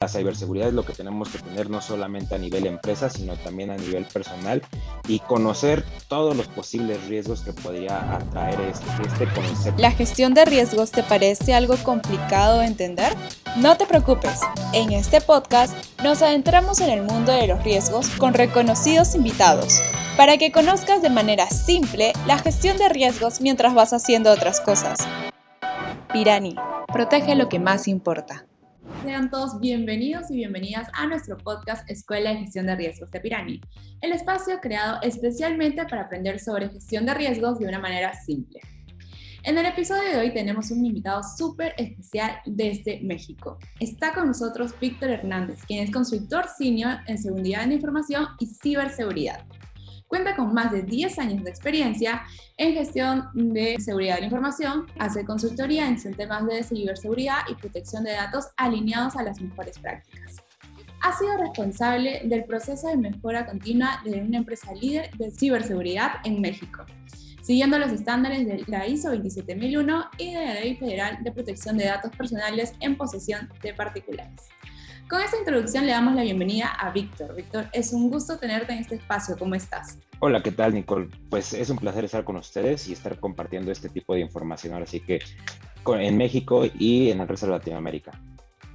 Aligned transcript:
La 0.00 0.06
ciberseguridad 0.06 0.68
es 0.68 0.74
lo 0.74 0.84
que 0.84 0.92
tenemos 0.92 1.28
que 1.28 1.40
tener 1.40 1.70
no 1.70 1.80
solamente 1.80 2.36
a 2.36 2.38
nivel 2.38 2.68
empresa, 2.68 3.10
sino 3.10 3.34
también 3.34 3.72
a 3.72 3.76
nivel 3.76 4.04
personal 4.04 4.62
y 5.08 5.18
conocer 5.18 5.84
todos 6.06 6.36
los 6.36 6.46
posibles 6.46 7.04
riesgos 7.08 7.40
que 7.40 7.52
podría 7.52 8.14
atraer 8.14 8.60
este, 8.60 8.86
este 9.02 9.26
concepto. 9.34 9.82
¿La 9.82 9.90
gestión 9.90 10.34
de 10.34 10.44
riesgos 10.44 10.92
te 10.92 11.02
parece 11.02 11.52
algo 11.52 11.74
complicado 11.78 12.60
de 12.60 12.66
entender? 12.66 13.12
No 13.56 13.76
te 13.76 13.86
preocupes, 13.86 14.38
en 14.72 14.92
este 14.92 15.20
podcast 15.20 15.74
nos 16.04 16.22
adentramos 16.22 16.78
en 16.78 16.90
el 16.90 17.02
mundo 17.02 17.32
de 17.32 17.48
los 17.48 17.64
riesgos 17.64 18.08
con 18.10 18.34
reconocidos 18.34 19.16
invitados 19.16 19.82
para 20.16 20.38
que 20.38 20.52
conozcas 20.52 21.02
de 21.02 21.10
manera 21.10 21.50
simple 21.50 22.12
la 22.28 22.38
gestión 22.38 22.76
de 22.76 22.88
riesgos 22.88 23.40
mientras 23.40 23.74
vas 23.74 23.92
haciendo 23.92 24.30
otras 24.30 24.60
cosas. 24.60 25.00
Pirani, 26.12 26.54
protege 26.92 27.34
lo 27.34 27.48
que 27.48 27.58
más 27.58 27.88
importa. 27.88 28.47
Sean 29.02 29.30
todos 29.30 29.60
bienvenidos 29.60 30.28
y 30.30 30.34
bienvenidas 30.34 30.88
a 30.92 31.06
nuestro 31.06 31.36
podcast 31.38 31.88
Escuela 31.88 32.30
de 32.30 32.38
Gestión 32.38 32.66
de 32.66 32.74
Riesgos 32.74 33.10
de 33.12 33.20
Pirani, 33.20 33.60
el 34.00 34.12
espacio 34.12 34.58
creado 34.60 35.00
especialmente 35.02 35.84
para 35.86 36.02
aprender 36.02 36.40
sobre 36.40 36.68
gestión 36.68 37.06
de 37.06 37.14
riesgos 37.14 37.60
de 37.60 37.66
una 37.66 37.78
manera 37.78 38.12
simple. 38.14 38.60
En 39.44 39.56
el 39.56 39.66
episodio 39.66 40.10
de 40.10 40.18
hoy 40.18 40.34
tenemos 40.34 40.72
un 40.72 40.84
invitado 40.84 41.22
súper 41.22 41.74
especial 41.78 42.40
desde 42.44 43.00
México. 43.02 43.58
Está 43.78 44.12
con 44.12 44.26
nosotros 44.26 44.74
Víctor 44.80 45.10
Hernández, 45.10 45.60
quien 45.64 45.84
es 45.84 45.92
consultor 45.92 46.46
senior 46.48 46.98
en 47.06 47.18
seguridad 47.18 47.68
de 47.68 47.74
información 47.74 48.26
y 48.40 48.46
ciberseguridad. 48.46 49.44
Cuenta 50.08 50.34
con 50.34 50.54
más 50.54 50.72
de 50.72 50.82
10 50.82 51.18
años 51.18 51.44
de 51.44 51.50
experiencia 51.50 52.22
en 52.56 52.72
gestión 52.72 53.28
de 53.34 53.76
seguridad 53.78 54.14
de 54.14 54.22
la 54.22 54.26
información, 54.26 54.86
hace 54.98 55.22
consultoría 55.26 55.86
en 55.86 56.14
temas 56.14 56.46
de 56.46 56.64
ciberseguridad 56.64 57.40
y 57.46 57.54
protección 57.54 58.04
de 58.04 58.12
datos 58.12 58.46
alineados 58.56 59.16
a 59.16 59.22
las 59.22 59.38
mejores 59.38 59.78
prácticas. 59.78 60.36
Ha 61.02 61.12
sido 61.16 61.36
responsable 61.36 62.22
del 62.24 62.44
proceso 62.44 62.88
de 62.88 62.96
mejora 62.96 63.44
continua 63.44 64.00
de 64.02 64.22
una 64.22 64.38
empresa 64.38 64.72
líder 64.72 65.10
de 65.18 65.30
ciberseguridad 65.30 66.12
en 66.24 66.40
México, 66.40 66.86
siguiendo 67.42 67.78
los 67.78 67.92
estándares 67.92 68.46
de 68.46 68.64
la 68.66 68.86
ISO 68.86 69.10
27001 69.10 70.10
y 70.16 70.32
de 70.32 70.44
la 70.46 70.54
Ley 70.54 70.76
Federal 70.76 71.22
de 71.22 71.32
Protección 71.32 71.76
de 71.76 71.84
Datos 71.84 72.16
Personales 72.16 72.72
en 72.80 72.96
posesión 72.96 73.50
de 73.62 73.74
particulares. 73.74 74.48
Con 75.08 75.22
esta 75.22 75.38
introducción 75.38 75.86
le 75.86 75.92
damos 75.92 76.14
la 76.14 76.20
bienvenida 76.20 76.66
a 76.68 76.90
Víctor. 76.90 77.34
Víctor, 77.34 77.64
es 77.72 77.94
un 77.94 78.10
gusto 78.10 78.36
tenerte 78.36 78.74
en 78.74 78.80
este 78.80 78.96
espacio. 78.96 79.38
¿Cómo 79.38 79.54
estás? 79.54 79.98
Hola, 80.18 80.42
¿qué 80.42 80.52
tal, 80.52 80.74
Nicole? 80.74 81.08
Pues 81.30 81.54
es 81.54 81.70
un 81.70 81.78
placer 81.78 82.04
estar 82.04 82.24
con 82.24 82.36
ustedes 82.36 82.86
y 82.88 82.92
estar 82.92 83.18
compartiendo 83.18 83.72
este 83.72 83.88
tipo 83.88 84.12
de 84.12 84.20
información, 84.20 84.74
ahora 84.74 84.84
sí 84.84 85.00
que 85.00 85.20
en 85.86 86.16
México 86.18 86.66
y 86.78 87.10
en 87.10 87.20
el 87.20 87.28
resto 87.28 87.46
de 87.46 87.52
Latinoamérica. 87.52 88.20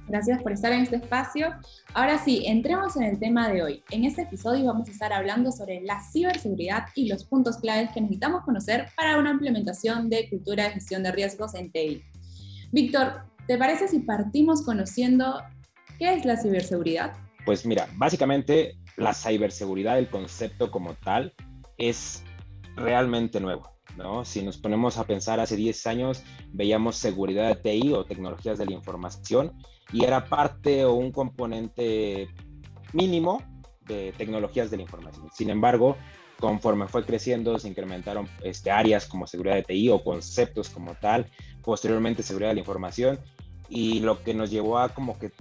Gracias 0.08 0.42
por 0.42 0.50
estar 0.50 0.72
en 0.72 0.80
este 0.80 0.96
espacio. 0.96 1.54
Ahora 1.92 2.18
sí, 2.18 2.42
entremos 2.46 2.96
en 2.96 3.04
el 3.04 3.20
tema 3.20 3.48
de 3.48 3.62
hoy. 3.62 3.84
En 3.92 4.02
este 4.02 4.22
episodio 4.22 4.66
vamos 4.66 4.88
a 4.88 4.90
estar 4.90 5.12
hablando 5.12 5.52
sobre 5.52 5.82
la 5.82 6.00
ciberseguridad 6.02 6.86
y 6.96 7.06
los 7.06 7.22
puntos 7.22 7.58
claves 7.58 7.90
que 7.92 8.00
necesitamos 8.00 8.42
conocer 8.42 8.88
para 8.96 9.18
una 9.18 9.30
implementación 9.30 10.10
de 10.10 10.28
cultura 10.28 10.64
de 10.64 10.70
gestión 10.70 11.04
de 11.04 11.12
riesgos 11.12 11.54
en 11.54 11.70
TI. 11.70 12.02
Víctor, 12.72 13.22
¿te 13.46 13.56
parece 13.56 13.86
si 13.86 14.00
partimos 14.00 14.62
conociendo 14.62 15.40
¿Qué 15.98 16.12
es 16.12 16.24
la 16.24 16.36
ciberseguridad? 16.36 17.14
Pues 17.44 17.66
mira, 17.66 17.88
básicamente 17.94 18.76
la 18.96 19.14
ciberseguridad, 19.14 19.98
el 19.98 20.08
concepto 20.08 20.70
como 20.70 20.94
tal, 20.94 21.34
es 21.78 22.22
realmente 22.76 23.40
nuevo. 23.40 23.74
¿no? 23.96 24.24
Si 24.24 24.42
nos 24.42 24.58
ponemos 24.58 24.98
a 24.98 25.04
pensar 25.04 25.40
hace 25.40 25.56
10 25.56 25.86
años, 25.86 26.22
veíamos 26.52 26.96
seguridad 26.96 27.48
de 27.48 27.56
TI 27.56 27.92
o 27.92 28.04
tecnologías 28.04 28.58
de 28.58 28.66
la 28.66 28.72
información 28.72 29.52
y 29.92 30.04
era 30.04 30.24
parte 30.24 30.84
o 30.84 30.94
un 30.94 31.12
componente 31.12 32.28
mínimo 32.92 33.42
de 33.86 34.12
tecnologías 34.16 34.70
de 34.70 34.78
la 34.78 34.82
información. 34.82 35.28
Sin 35.32 35.50
embargo, 35.50 35.96
conforme 36.40 36.88
fue 36.88 37.04
creciendo, 37.04 37.58
se 37.58 37.68
incrementaron 37.68 38.28
este, 38.42 38.70
áreas 38.70 39.06
como 39.06 39.26
seguridad 39.26 39.56
de 39.56 39.62
TI 39.62 39.90
o 39.90 40.02
conceptos 40.02 40.70
como 40.70 40.94
tal, 40.94 41.30
posteriormente 41.62 42.22
seguridad 42.22 42.50
de 42.50 42.54
la 42.54 42.60
información 42.60 43.18
y 43.68 44.00
lo 44.00 44.22
que 44.22 44.34
nos 44.34 44.50
llevó 44.50 44.78
a 44.78 44.88
como 44.88 45.18
que 45.18 45.32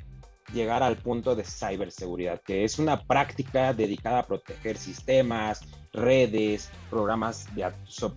llegar 0.53 0.83
al 0.83 0.97
punto 0.97 1.35
de 1.35 1.43
ciberseguridad, 1.43 2.41
que 2.41 2.63
es 2.63 2.79
una 2.79 3.01
práctica 3.03 3.73
dedicada 3.73 4.19
a 4.19 4.25
proteger 4.25 4.77
sistemas, 4.77 5.61
redes, 5.93 6.69
programas 6.89 7.47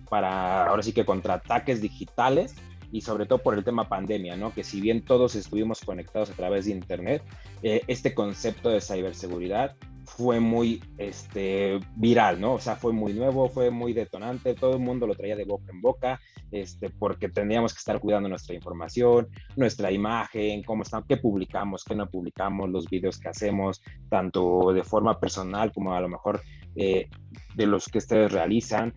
para 0.09 0.67
ahora 0.67 0.83
sí 0.83 0.93
que 0.93 1.05
contra 1.05 1.35
ataques 1.35 1.81
digitales 1.81 2.55
y 2.91 3.01
sobre 3.01 3.25
todo 3.25 3.39
por 3.39 3.53
el 3.53 3.63
tema 3.63 3.89
pandemia, 3.89 4.35
¿no? 4.35 4.53
Que 4.53 4.63
si 4.63 4.81
bien 4.81 5.03
todos 5.03 5.35
estuvimos 5.35 5.81
conectados 5.81 6.29
a 6.29 6.33
través 6.33 6.65
de 6.65 6.71
Internet, 6.71 7.23
eh, 7.61 7.81
este 7.87 8.13
concepto 8.13 8.69
de 8.69 8.81
ciberseguridad 8.81 9.75
fue 10.07 10.39
muy 10.39 10.81
este, 10.97 11.79
viral, 11.95 12.39
¿no? 12.39 12.53
O 12.53 12.59
sea, 12.59 12.77
fue 12.77 12.93
muy 12.93 13.13
nuevo, 13.13 13.49
fue 13.49 13.69
muy 13.69 13.91
detonante, 13.91 14.55
todo 14.55 14.73
el 14.73 14.79
mundo 14.79 15.05
lo 15.05 15.15
traía 15.15 15.35
de 15.35 15.43
boca 15.43 15.65
en 15.69 15.81
boca, 15.81 16.19
este, 16.49 16.89
porque 16.89 17.27
teníamos 17.27 17.73
que 17.73 17.79
estar 17.79 17.99
cuidando 17.99 18.29
nuestra 18.29 18.55
información, 18.55 19.27
nuestra 19.57 19.91
imagen, 19.91 20.63
cómo 20.63 20.83
están, 20.83 21.03
qué 21.07 21.17
publicamos, 21.17 21.83
qué 21.83 21.93
no 21.93 22.09
publicamos, 22.09 22.69
los 22.69 22.89
videos 22.89 23.19
que 23.19 23.27
hacemos, 23.27 23.81
tanto 24.09 24.71
de 24.73 24.83
forma 24.83 25.19
personal 25.19 25.73
como 25.73 25.93
a 25.93 25.99
lo 25.99 26.07
mejor 26.07 26.41
eh, 26.75 27.09
de 27.55 27.65
los 27.65 27.87
que 27.87 27.97
ustedes 27.97 28.31
realizan. 28.31 28.93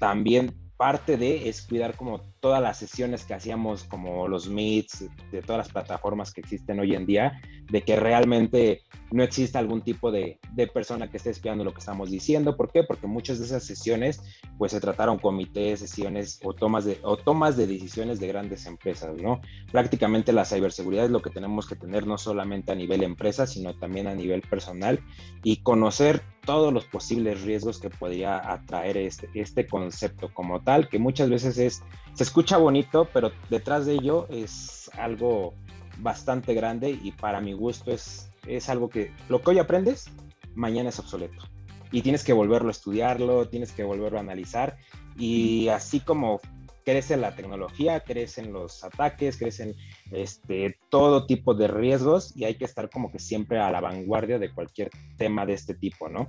También 0.00 0.54
parte 0.78 1.18
de 1.18 1.48
es 1.48 1.66
cuidar 1.66 1.94
como 1.94 2.22
todas 2.44 2.60
las 2.60 2.76
sesiones 2.76 3.24
que 3.24 3.32
hacíamos, 3.32 3.84
como 3.84 4.28
los 4.28 4.50
meets, 4.50 5.06
de 5.32 5.40
todas 5.40 5.56
las 5.56 5.72
plataformas 5.72 6.30
que 6.30 6.42
existen 6.42 6.78
hoy 6.78 6.94
en 6.94 7.06
día, 7.06 7.40
de 7.70 7.80
que 7.80 7.96
realmente 7.96 8.82
no 9.12 9.22
exista 9.22 9.58
algún 9.58 9.80
tipo 9.80 10.12
de, 10.12 10.38
de, 10.52 10.66
persona 10.66 11.08
que 11.08 11.16
esté 11.16 11.30
espiando 11.30 11.64
lo 11.64 11.72
que 11.72 11.78
estamos 11.78 12.10
diciendo. 12.10 12.54
¿Por 12.54 12.70
qué? 12.70 12.84
Porque 12.84 13.06
muchas 13.06 13.38
de 13.38 13.46
esas 13.46 13.64
sesiones 13.64 14.20
pues 14.58 14.72
se 14.72 14.80
trataron 14.80 15.18
comités, 15.18 15.80
sesiones 15.80 16.38
o 16.44 16.52
tomas 16.52 16.84
de, 16.84 16.98
o 17.02 17.16
tomas 17.16 17.56
de 17.56 17.66
decisiones 17.66 18.20
de 18.20 18.28
grandes 18.28 18.66
empresas, 18.66 19.16
¿no? 19.16 19.40
Prácticamente 19.72 20.34
la 20.34 20.44
ciberseguridad 20.44 21.06
es 21.06 21.10
lo 21.10 21.22
que 21.22 21.30
tenemos 21.30 21.66
que 21.66 21.76
tener 21.76 22.06
no 22.06 22.18
solamente 22.18 22.72
a 22.72 22.74
nivel 22.74 23.04
empresa, 23.04 23.46
sino 23.46 23.74
también 23.74 24.06
a 24.06 24.14
nivel 24.14 24.42
personal 24.42 25.00
y 25.42 25.62
conocer 25.62 26.22
todos 26.44 26.72
los 26.72 26.84
posibles 26.84 27.42
riesgos 27.42 27.78
que 27.78 27.90
podría 27.90 28.52
atraer 28.52 28.96
este, 28.96 29.28
este 29.34 29.66
concepto 29.66 30.32
como 30.32 30.60
tal, 30.62 30.88
que 30.88 30.98
muchas 30.98 31.30
veces 31.30 31.58
es, 31.58 31.82
se 32.14 32.22
escucha 32.22 32.56
bonito, 32.56 33.08
pero 33.12 33.32
detrás 33.50 33.86
de 33.86 33.94
ello 33.94 34.26
es 34.30 34.90
algo 34.96 35.54
bastante 35.98 36.54
grande 36.54 36.90
y 36.90 37.12
para 37.12 37.40
mi 37.40 37.52
gusto 37.52 37.92
es, 37.92 38.30
es 38.46 38.68
algo 38.68 38.88
que 38.88 39.12
lo 39.28 39.42
que 39.42 39.50
hoy 39.50 39.58
aprendes, 39.58 40.10
mañana 40.54 40.88
es 40.88 40.98
obsoleto. 40.98 41.42
Y 41.90 42.02
tienes 42.02 42.24
que 42.24 42.32
volverlo 42.32 42.68
a 42.68 42.72
estudiarlo, 42.72 43.48
tienes 43.48 43.72
que 43.72 43.84
volverlo 43.84 44.18
a 44.18 44.22
analizar 44.22 44.76
y 45.16 45.68
así 45.68 46.00
como 46.00 46.40
crece 46.84 47.16
la 47.16 47.34
tecnología, 47.34 48.00
crecen 48.00 48.52
los 48.52 48.84
ataques, 48.84 49.38
crecen 49.38 49.74
este, 50.10 50.78
todo 50.90 51.26
tipo 51.26 51.54
de 51.54 51.68
riesgos 51.68 52.36
y 52.36 52.44
hay 52.44 52.56
que 52.56 52.64
estar 52.64 52.90
como 52.90 53.10
que 53.10 53.18
siempre 53.18 53.58
a 53.58 53.70
la 53.70 53.80
vanguardia 53.80 54.38
de 54.38 54.52
cualquier 54.52 54.90
tema 55.16 55.46
de 55.46 55.54
este 55.54 55.74
tipo, 55.74 56.08
¿no? 56.08 56.28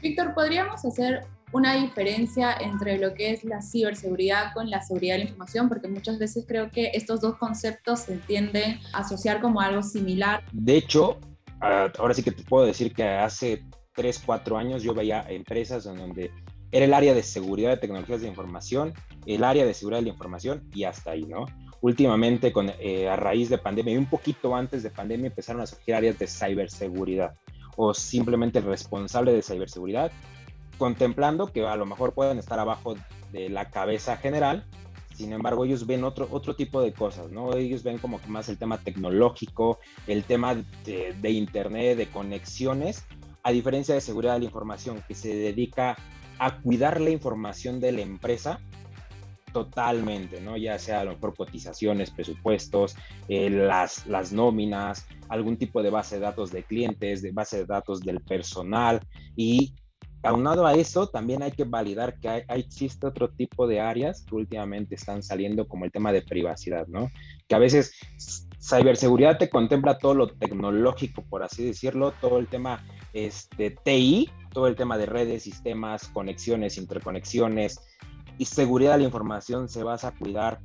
Víctor, 0.00 0.32
¿podríamos 0.32 0.84
hacer 0.84 1.26
una 1.52 1.74
diferencia 1.74 2.54
entre 2.60 2.98
lo 2.98 3.14
que 3.14 3.32
es 3.32 3.42
la 3.42 3.60
ciberseguridad 3.60 4.52
con 4.54 4.70
la 4.70 4.80
seguridad 4.80 5.14
de 5.14 5.18
la 5.18 5.24
información? 5.24 5.68
Porque 5.68 5.88
muchas 5.88 6.18
veces 6.18 6.44
creo 6.46 6.70
que 6.70 6.92
estos 6.94 7.20
dos 7.20 7.36
conceptos 7.36 8.00
se 8.00 8.16
tienden 8.18 8.78
a 8.92 8.98
asociar 8.98 9.40
como 9.40 9.60
algo 9.60 9.82
similar. 9.82 10.44
De 10.52 10.76
hecho, 10.76 11.18
ah, 11.60 11.90
ahora 11.98 12.14
sí 12.14 12.22
que 12.22 12.30
te 12.30 12.44
puedo 12.44 12.64
decir 12.64 12.92
que 12.92 13.02
hace 13.04 13.64
3, 13.94 14.22
4 14.24 14.56
años 14.56 14.82
yo 14.84 14.94
veía 14.94 15.24
empresas 15.28 15.86
en 15.86 15.96
donde 15.96 16.30
era 16.70 16.84
el 16.84 16.94
área 16.94 17.14
de 17.14 17.22
seguridad 17.22 17.70
de 17.70 17.78
tecnologías 17.78 18.20
de 18.20 18.28
información, 18.28 18.92
el 19.26 19.42
área 19.42 19.66
de 19.66 19.74
seguridad 19.74 19.98
de 19.98 20.04
la 20.06 20.12
información 20.12 20.62
y 20.72 20.84
hasta 20.84 21.12
ahí, 21.12 21.24
¿no? 21.24 21.46
Últimamente, 21.80 22.52
con, 22.52 22.70
eh, 22.78 23.08
a 23.08 23.16
raíz 23.16 23.48
de 23.48 23.58
pandemia 23.58 23.94
y 23.94 23.96
un 23.96 24.06
poquito 24.06 24.54
antes 24.54 24.82
de 24.82 24.90
pandemia, 24.90 25.28
empezaron 25.28 25.62
a 25.62 25.66
surgir 25.66 25.94
áreas 25.94 26.18
de 26.18 26.26
ciberseguridad 26.26 27.34
o 27.80 27.94
simplemente 27.94 28.58
el 28.58 28.64
responsable 28.64 29.32
de 29.32 29.40
ciberseguridad, 29.40 30.10
contemplando 30.78 31.52
que 31.52 31.64
a 31.64 31.76
lo 31.76 31.86
mejor 31.86 32.12
pueden 32.12 32.38
estar 32.38 32.58
abajo 32.58 32.96
de 33.30 33.48
la 33.48 33.70
cabeza 33.70 34.16
general, 34.16 34.64
sin 35.14 35.32
embargo 35.32 35.64
ellos 35.64 35.86
ven 35.86 36.02
otro, 36.02 36.26
otro 36.32 36.56
tipo 36.56 36.82
de 36.82 36.92
cosas, 36.92 37.30
¿no? 37.30 37.54
Ellos 37.54 37.84
ven 37.84 37.98
como 37.98 38.20
que 38.20 38.26
más 38.26 38.48
el 38.48 38.58
tema 38.58 38.78
tecnológico, 38.78 39.78
el 40.08 40.24
tema 40.24 40.56
de, 40.84 41.14
de 41.20 41.30
Internet, 41.30 41.96
de 41.96 42.08
conexiones, 42.08 43.04
a 43.44 43.52
diferencia 43.52 43.94
de 43.94 44.00
seguridad 44.00 44.34
de 44.34 44.40
la 44.40 44.46
información, 44.46 45.00
que 45.06 45.14
se 45.14 45.34
dedica 45.36 45.96
a 46.40 46.58
cuidar 46.58 47.00
la 47.00 47.10
información 47.10 47.78
de 47.78 47.92
la 47.92 48.00
empresa 48.00 48.58
totalmente, 49.52 50.40
¿no? 50.40 50.56
Ya 50.56 50.78
sea 50.78 51.00
a 51.00 51.04
lo 51.04 51.12
mejor 51.12 51.34
cotizaciones, 51.36 52.10
presupuestos, 52.10 52.96
eh, 53.28 53.50
las, 53.50 54.06
las 54.06 54.32
nóminas, 54.32 55.06
algún 55.28 55.56
tipo 55.56 55.82
de 55.82 55.90
base 55.90 56.16
de 56.16 56.22
datos 56.22 56.50
de 56.50 56.62
clientes, 56.64 57.22
de 57.22 57.32
base 57.32 57.58
de 57.58 57.66
datos 57.66 58.00
del 58.00 58.20
personal 58.20 59.00
y 59.36 59.74
aunado 60.22 60.66
a 60.66 60.74
eso, 60.74 61.08
también 61.08 61.42
hay 61.42 61.52
que 61.52 61.64
validar 61.64 62.18
que 62.18 62.44
existe 62.48 63.06
otro 63.06 63.30
tipo 63.30 63.66
de 63.66 63.80
áreas 63.80 64.24
que 64.24 64.34
últimamente 64.34 64.96
están 64.96 65.22
saliendo 65.22 65.68
como 65.68 65.84
el 65.84 65.92
tema 65.92 66.12
de 66.12 66.22
privacidad, 66.22 66.86
¿no? 66.88 67.10
Que 67.46 67.54
a 67.54 67.58
veces 67.58 67.92
Ciberseguridad 68.60 69.38
te 69.38 69.48
contempla 69.48 69.98
todo 69.98 70.14
lo 70.14 70.26
tecnológico, 70.28 71.22
por 71.22 71.42
así 71.44 71.64
decirlo, 71.64 72.12
todo 72.20 72.38
el 72.38 72.48
tema 72.48 72.84
este, 73.12 73.70
TI, 73.70 74.30
todo 74.52 74.66
el 74.66 74.74
tema 74.74 74.98
de 74.98 75.06
redes, 75.06 75.44
sistemas, 75.44 76.08
conexiones, 76.08 76.76
interconexiones 76.76 77.80
y 78.38 78.44
seguridad 78.44 78.92
de 78.92 78.98
la 78.98 79.04
información 79.04 79.68
se 79.68 79.82
basa 79.82 80.08
a 80.08 80.12
cuidar 80.12 80.60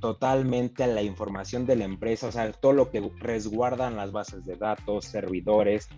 totalmente 0.00 0.84
a 0.84 0.86
la 0.86 1.02
información 1.02 1.64
de 1.64 1.76
la 1.76 1.86
empresa, 1.86 2.26
o 2.26 2.32
sea, 2.32 2.52
todo 2.52 2.74
lo 2.74 2.90
que 2.90 3.10
resguardan 3.20 3.96
las 3.96 4.12
bases 4.12 4.44
de 4.44 4.56
datos, 4.56 5.06
servidores, 5.06 5.88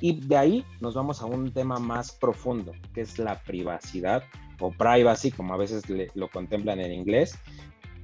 y 0.00 0.18
de 0.18 0.36
ahí 0.36 0.64
nos 0.80 0.94
vamos 0.94 1.20
a 1.20 1.26
un 1.26 1.52
tema 1.52 1.78
más 1.78 2.12
profundo, 2.12 2.72
que 2.94 3.02
es 3.02 3.18
la 3.18 3.38
privacidad 3.42 4.22
o 4.60 4.70
privacy, 4.70 5.30
como 5.30 5.52
a 5.52 5.58
veces 5.58 5.82
lo 6.14 6.30
contemplan 6.30 6.80
en 6.80 6.92
inglés. 6.92 7.38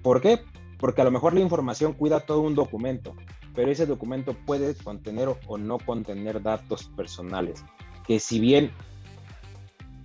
¿Por 0.03 0.21
qué? 0.21 0.41
Porque 0.79 1.01
a 1.01 1.05
lo 1.05 1.11
mejor 1.11 1.33
la 1.33 1.41
información 1.41 1.95
cuida 1.95 2.21
todo 2.21 2.43
un 2.43 2.55
documento, 2.55 3.15
pero 3.55 3.71
ese 3.71 3.87
documento 3.87 4.35
puede 4.45 4.75
contener 4.75 5.31
o 5.47 5.57
no 5.57 5.79
contener 5.79 6.43
datos 6.43 6.89
personales, 6.97 7.65
que 8.07 8.21
si 8.21 8.41
bien 8.41 8.73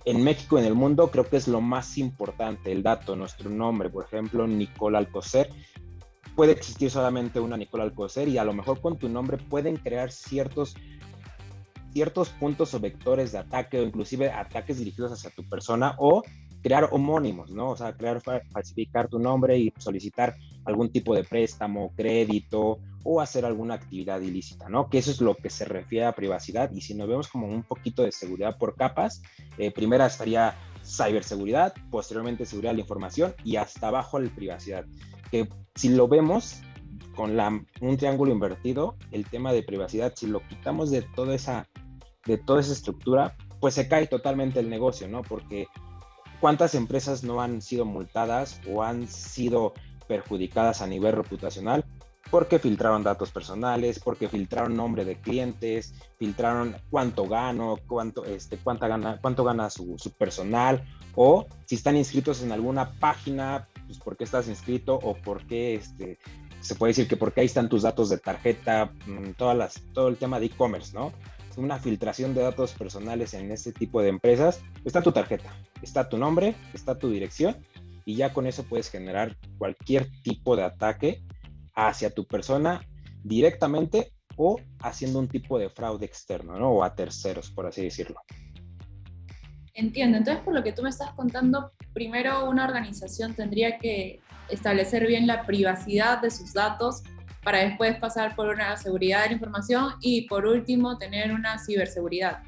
en 0.04 0.22
México 0.24 0.58
en 0.58 0.64
el 0.64 0.74
mundo 0.74 1.10
creo 1.10 1.28
que 1.28 1.36
es 1.36 1.48
lo 1.48 1.60
más 1.60 1.98
importante, 1.98 2.72
el 2.72 2.82
dato, 2.82 3.16
nuestro 3.16 3.50
nombre, 3.50 3.90
por 3.90 4.04
ejemplo, 4.04 4.46
Nicole 4.46 4.98
Alcocer, 4.98 5.50
puede 6.34 6.52
existir 6.52 6.90
solamente 6.90 7.40
una 7.40 7.56
Nicole 7.56 7.84
Alcocer 7.84 8.28
y 8.28 8.38
a 8.38 8.44
lo 8.44 8.52
mejor 8.52 8.80
con 8.80 8.98
tu 8.98 9.08
nombre 9.08 9.36
pueden 9.36 9.76
crear 9.76 10.10
ciertos 10.10 10.74
ciertos 11.92 12.30
puntos 12.30 12.72
o 12.72 12.80
vectores 12.80 13.32
de 13.32 13.38
ataque 13.38 13.78
o 13.78 13.82
inclusive 13.82 14.30
ataques 14.30 14.78
dirigidos 14.78 15.12
hacia 15.12 15.28
tu 15.28 15.46
persona 15.46 15.94
o 15.98 16.22
crear 16.62 16.88
homónimos, 16.90 17.50
¿no? 17.50 17.70
O 17.70 17.76
sea, 17.76 17.94
crear, 17.94 18.22
falsificar 18.22 19.08
tu 19.08 19.18
nombre 19.18 19.58
y 19.58 19.72
solicitar 19.76 20.34
algún 20.64 20.90
tipo 20.90 21.14
de 21.14 21.24
préstamo, 21.24 21.92
crédito 21.94 22.78
o 23.04 23.20
hacer 23.20 23.44
alguna 23.44 23.74
actividad 23.74 24.20
ilícita, 24.20 24.68
¿no? 24.68 24.88
Que 24.88 24.98
eso 24.98 25.10
es 25.10 25.20
lo 25.20 25.34
que 25.34 25.50
se 25.50 25.64
refiere 25.64 26.06
a 26.06 26.14
privacidad 26.14 26.70
y 26.72 26.80
si 26.80 26.94
nos 26.94 27.08
vemos 27.08 27.28
como 27.28 27.46
un 27.46 27.62
poquito 27.62 28.02
de 28.02 28.12
seguridad 28.12 28.58
por 28.58 28.76
capas, 28.76 29.22
eh, 29.58 29.70
primera 29.70 30.06
estaría 30.06 30.56
ciberseguridad, 30.84 31.74
posteriormente 31.90 32.46
seguridad 32.46 32.72
de 32.72 32.76
la 32.76 32.82
información 32.82 33.34
y 33.44 33.56
hasta 33.56 33.88
abajo 33.88 34.18
la 34.18 34.30
privacidad, 34.34 34.84
que 35.30 35.48
si 35.74 35.90
lo 35.90 36.08
vemos 36.08 36.60
con 37.14 37.38
un 37.80 37.96
triángulo 37.96 38.32
invertido, 38.32 38.96
el 39.10 39.26
tema 39.26 39.52
de 39.52 39.62
privacidad, 39.62 40.12
si 40.16 40.26
lo 40.26 40.46
quitamos 40.48 40.90
de 40.90 41.02
toda 41.02 41.34
esa 41.34 41.68
de 42.24 42.38
toda 42.38 42.60
esa 42.60 42.72
estructura, 42.72 43.36
pues 43.60 43.74
se 43.74 43.88
cae 43.88 44.06
totalmente 44.06 44.60
el 44.60 44.70
negocio, 44.70 45.08
¿no? 45.08 45.22
Porque 45.22 45.66
cuántas 46.40 46.74
empresas 46.74 47.24
no 47.24 47.40
han 47.40 47.62
sido 47.62 47.84
multadas 47.84 48.60
o 48.70 48.82
han 48.82 49.08
sido 49.08 49.74
perjudicadas 50.06 50.82
a 50.82 50.86
nivel 50.86 51.14
reputacional 51.14 51.81
porque 52.32 52.58
filtraron 52.58 53.02
datos 53.02 53.30
personales, 53.30 53.98
porque 53.98 54.26
filtraron 54.26 54.74
nombre 54.74 55.04
de 55.04 55.20
clientes, 55.20 55.92
filtraron 56.18 56.74
cuánto 56.88 57.28
gano, 57.28 57.76
cuánto, 57.86 58.24
este, 58.24 58.56
cuánta 58.56 58.88
gana, 58.88 59.18
cuánto 59.20 59.44
gana 59.44 59.68
su, 59.68 59.98
personal, 60.16 60.82
o 61.14 61.46
si 61.66 61.74
están 61.74 61.94
inscritos 61.94 62.42
en 62.42 62.50
alguna 62.50 62.98
página, 62.98 63.68
pues 63.84 63.98
por 63.98 64.16
qué 64.16 64.24
estás 64.24 64.48
inscrito 64.48 64.94
o 64.94 65.14
por 65.14 65.46
qué 65.46 65.74
este, 65.74 66.18
se 66.60 66.74
puede 66.74 66.92
decir 66.92 67.06
que 67.06 67.18
porque 67.18 67.42
ahí 67.42 67.46
están 67.46 67.68
tus 67.68 67.82
datos 67.82 68.08
de 68.08 68.16
tarjeta, 68.16 68.90
mm, 69.06 69.32
todas 69.36 69.54
las, 69.54 69.82
todo 69.92 70.08
el 70.08 70.16
tema 70.16 70.40
de 70.40 70.46
e-commerce, 70.46 70.94
¿no? 70.94 71.12
una 71.58 71.78
filtración 71.78 72.32
de 72.32 72.40
datos 72.40 72.72
personales 72.72 73.34
en 73.34 73.52
este 73.52 73.72
tipo 73.72 74.00
de 74.00 74.08
empresas, 74.08 74.62
está 74.86 75.02
tu 75.02 75.12
tarjeta, 75.12 75.54
está 75.82 76.08
tu 76.08 76.16
nombre, 76.16 76.54
está 76.72 76.98
tu 76.98 77.10
dirección 77.10 77.58
y 78.06 78.16
ya 78.16 78.32
con 78.32 78.46
eso 78.46 78.62
puedes 78.62 78.88
generar 78.88 79.36
cualquier 79.58 80.08
tipo 80.22 80.56
de 80.56 80.62
ataque 80.62 81.22
hacia 81.74 82.10
tu 82.10 82.26
persona 82.26 82.80
directamente 83.22 84.12
o 84.36 84.60
haciendo 84.80 85.18
un 85.18 85.28
tipo 85.28 85.58
de 85.58 85.68
fraude 85.68 86.06
externo, 86.06 86.58
¿no? 86.58 86.70
O 86.70 86.84
a 86.84 86.94
terceros, 86.94 87.50
por 87.50 87.66
así 87.66 87.82
decirlo. 87.82 88.20
Entiendo, 89.74 90.18
entonces 90.18 90.42
por 90.44 90.54
lo 90.54 90.62
que 90.62 90.72
tú 90.72 90.82
me 90.82 90.90
estás 90.90 91.12
contando, 91.12 91.72
primero 91.94 92.48
una 92.48 92.64
organización 92.64 93.34
tendría 93.34 93.78
que 93.78 94.20
establecer 94.50 95.06
bien 95.06 95.26
la 95.26 95.46
privacidad 95.46 96.20
de 96.20 96.30
sus 96.30 96.52
datos 96.52 97.02
para 97.42 97.58
después 97.58 97.96
pasar 97.96 98.36
por 98.36 98.48
una 98.48 98.76
seguridad 98.76 99.22
de 99.22 99.28
la 99.28 99.32
información 99.34 99.94
y 100.00 100.28
por 100.28 100.46
último 100.46 100.98
tener 100.98 101.32
una 101.32 101.58
ciberseguridad. 101.58 102.42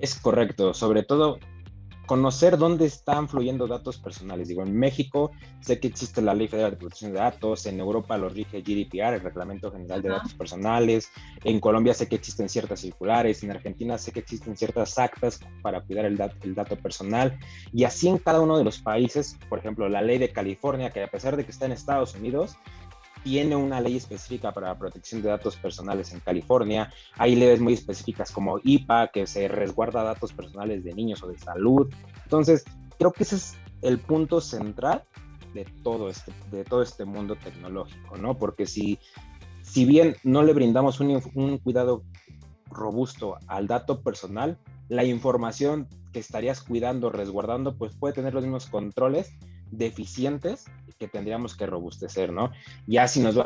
Es 0.00 0.14
correcto, 0.16 0.74
sobre 0.74 1.02
todo 1.02 1.38
conocer 2.08 2.56
dónde 2.56 2.86
están 2.86 3.28
fluyendo 3.28 3.68
datos 3.68 3.98
personales. 3.98 4.48
Digo, 4.48 4.62
en 4.62 4.74
México 4.74 5.30
sé 5.60 5.78
que 5.78 5.88
existe 5.88 6.22
la 6.22 6.34
Ley 6.34 6.48
Federal 6.48 6.70
de 6.72 6.78
Protección 6.78 7.12
de 7.12 7.18
Datos, 7.18 7.66
en 7.66 7.78
Europa 7.78 8.16
lo 8.16 8.30
rige 8.30 8.62
GDPR, 8.62 9.14
el 9.14 9.20
Reglamento 9.20 9.70
General 9.70 10.00
de 10.00 10.08
Datos 10.08 10.32
Personales, 10.32 11.10
en 11.44 11.60
Colombia 11.60 11.92
sé 11.92 12.08
que 12.08 12.16
existen 12.16 12.48
ciertas 12.48 12.80
circulares, 12.80 13.44
en 13.44 13.50
Argentina 13.50 13.98
sé 13.98 14.10
que 14.10 14.20
existen 14.20 14.56
ciertas 14.56 14.98
actas 14.98 15.38
para 15.62 15.82
cuidar 15.82 16.06
el, 16.06 16.18
el 16.42 16.54
dato 16.54 16.76
personal, 16.76 17.38
y 17.74 17.84
así 17.84 18.08
en 18.08 18.16
cada 18.16 18.40
uno 18.40 18.56
de 18.56 18.64
los 18.64 18.78
países, 18.78 19.36
por 19.50 19.58
ejemplo, 19.58 19.86
la 19.90 20.00
ley 20.00 20.16
de 20.16 20.32
California, 20.32 20.90
que 20.90 21.02
a 21.02 21.08
pesar 21.08 21.36
de 21.36 21.44
que 21.44 21.50
está 21.50 21.66
en 21.66 21.72
Estados 21.72 22.14
Unidos, 22.14 22.56
tiene 23.22 23.56
una 23.56 23.80
ley 23.80 23.96
específica 23.96 24.52
para 24.52 24.68
la 24.68 24.78
protección 24.78 25.22
de 25.22 25.28
datos 25.28 25.56
personales 25.56 26.12
en 26.12 26.20
California. 26.20 26.92
Hay 27.16 27.36
leyes 27.36 27.60
muy 27.60 27.74
específicas 27.74 28.30
como 28.30 28.58
IPA, 28.62 29.08
que 29.08 29.26
se 29.26 29.48
resguarda 29.48 30.02
datos 30.02 30.32
personales 30.32 30.84
de 30.84 30.94
niños 30.94 31.22
o 31.22 31.28
de 31.28 31.38
salud. 31.38 31.92
Entonces, 32.24 32.64
creo 32.98 33.12
que 33.12 33.22
ese 33.22 33.36
es 33.36 33.54
el 33.82 33.98
punto 33.98 34.40
central 34.40 35.04
de 35.54 35.64
todo 35.82 36.08
este, 36.08 36.32
de 36.50 36.64
todo 36.64 36.82
este 36.82 37.04
mundo 37.04 37.36
tecnológico, 37.36 38.16
¿no? 38.16 38.36
Porque 38.36 38.66
si, 38.66 38.98
si 39.62 39.84
bien 39.84 40.16
no 40.24 40.42
le 40.42 40.52
brindamos 40.52 41.00
un, 41.00 41.22
un 41.34 41.58
cuidado 41.58 42.02
robusto 42.66 43.38
al 43.46 43.66
dato 43.66 44.02
personal, 44.02 44.58
la 44.88 45.04
información 45.04 45.88
que 46.12 46.18
estarías 46.18 46.62
cuidando, 46.62 47.10
resguardando, 47.10 47.76
pues 47.76 47.94
puede 47.94 48.14
tener 48.14 48.34
los 48.34 48.44
mismos 48.44 48.66
controles 48.66 49.30
deficientes 49.70 50.66
que 50.98 51.08
tendríamos 51.08 51.56
que 51.56 51.66
robustecer, 51.66 52.32
¿no? 52.32 52.50
Ya 52.86 53.06
si 53.06 53.20
nos 53.20 53.36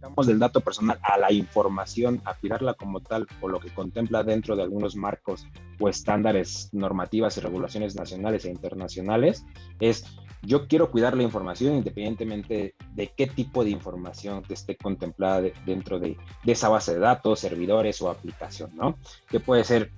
vamos 0.00 0.26
del 0.26 0.38
dato 0.38 0.60
personal 0.60 0.98
a 1.02 1.18
la 1.18 1.32
información, 1.32 2.22
a 2.24 2.34
cuidarla 2.34 2.74
como 2.74 3.00
tal, 3.00 3.26
o 3.40 3.48
lo 3.48 3.60
que 3.60 3.72
contempla 3.72 4.24
dentro 4.24 4.56
de 4.56 4.62
algunos 4.62 4.96
marcos 4.96 5.46
o 5.78 5.88
estándares 5.88 6.70
normativas 6.72 7.36
y 7.36 7.40
regulaciones 7.40 7.94
nacionales 7.94 8.44
e 8.44 8.50
internacionales, 8.50 9.44
es 9.78 10.04
yo 10.44 10.66
quiero 10.66 10.90
cuidar 10.90 11.16
la 11.16 11.22
información 11.22 11.76
independientemente 11.76 12.74
de 12.94 13.12
qué 13.16 13.28
tipo 13.28 13.62
de 13.62 13.70
información 13.70 14.42
esté 14.48 14.76
contemplada 14.76 15.42
dentro 15.64 16.00
de, 16.00 16.16
de, 16.44 16.52
esa 16.52 16.68
base 16.68 16.94
de 16.94 17.00
datos, 17.00 17.40
servidores 17.40 18.02
o 18.02 18.10
aplicación, 18.10 18.70
¿no? 18.74 18.96
Que 19.28 19.38
puede 19.38 19.62
ser 19.62 19.92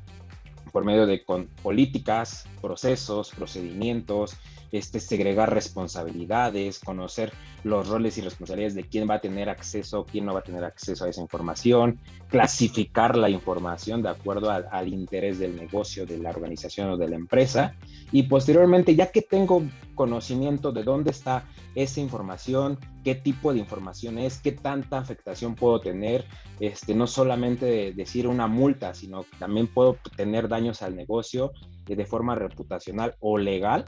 por 0.71 0.85
medio 0.85 1.07
de 1.07 1.25
políticas, 1.63 2.47
procesos, 2.61 3.31
procedimientos, 3.31 4.37
este, 4.75 4.99
segregar 4.99 5.55
responsabilidades, 5.55 6.81
conocer 6.81 7.33
los 7.63 7.87
roles 7.87 8.19
y 8.19 8.23
responsabilidades 8.23 8.75
de 8.75 8.83
quién 8.83 9.09
va 9.09 9.15
a 9.15 9.21
tener 9.21 9.49
acceso, 9.49 10.05
quién 10.05 10.25
no 10.25 10.35
va 10.35 10.41
a 10.41 10.43
tener 10.43 10.65
acceso 10.65 11.05
a 11.05 11.09
esa 11.09 11.21
información, 11.21 12.01
clasificar 12.29 13.17
la 13.17 13.31
información 13.31 14.03
de 14.03 14.09
acuerdo 14.09 14.51
al, 14.51 14.89
interés 14.89 15.39
del 15.39 15.55
negocio, 15.55 16.07
de 16.07 16.19
la 16.19 16.31
organización 16.31 16.91
o 16.91 16.97
de 16.97 17.09
la 17.09 17.15
empresa. 17.15 17.77
Y 18.11 18.25
posteriormente, 18.25 18.97
ya 18.97 19.13
que 19.13 19.23
tengo 19.23 19.63
conocimiento 19.95 20.73
de 20.73 20.83
dónde 20.83 21.13
está 21.13 21.49
esa 21.77 22.01
información, 22.01 22.77
qué 23.05 23.15
tipo 23.15 23.53
de 23.53 23.61
información 23.61 24.19
es, 24.19 24.39
qué 24.41 24.51
tanta 24.51 24.99
afectación 24.99 25.55
puedo 25.55 25.81
tener, 25.81 26.25
este, 26.59 26.97
no 26.97 27.07
solamente 27.07 27.93
decir 27.93 28.27
una 28.27 28.49
multa, 28.49 28.93
sino 28.93 29.25
también 29.39 29.69
puedo 29.69 29.99
tener 30.17 30.49
daños 30.49 30.83
al 30.83 30.97
negocio 30.97 31.53
de 31.87 32.07
forma 32.07 32.35
reputacional 32.35 33.15
o 33.21 33.39
legal, 33.39 33.85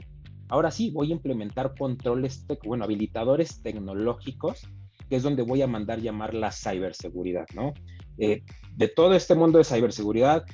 Ahora 0.49 0.71
sí, 0.71 0.91
voy 0.91 1.11
a 1.11 1.15
implementar 1.15 1.75
controles, 1.77 2.45
bueno, 2.63 2.83
habilitadores 2.83 3.61
tecnológicos, 3.61 4.67
que 5.09 5.15
es 5.15 5.23
donde 5.23 5.43
voy 5.43 5.61
a 5.61 5.67
mandar 5.67 5.99
llamar 5.99 6.33
la 6.33 6.51
ciberseguridad, 6.51 7.45
¿no? 7.53 7.73
Eh, 8.17 8.43
de 8.75 8.87
todo 8.87 9.13
este 9.13 9.35
mundo 9.35 9.57
de 9.57 9.63
ciberseguridad, 9.63 10.45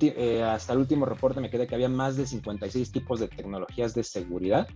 eh, 0.00 0.42
hasta 0.42 0.72
el 0.72 0.80
último 0.80 1.06
reporte 1.06 1.40
me 1.40 1.50
quedé 1.50 1.66
que 1.66 1.74
había 1.74 1.88
más 1.88 2.16
de 2.16 2.26
56 2.26 2.90
tipos 2.90 3.20
de 3.20 3.28
tecnologías 3.28 3.94
de 3.94 4.02
seguridad 4.02 4.66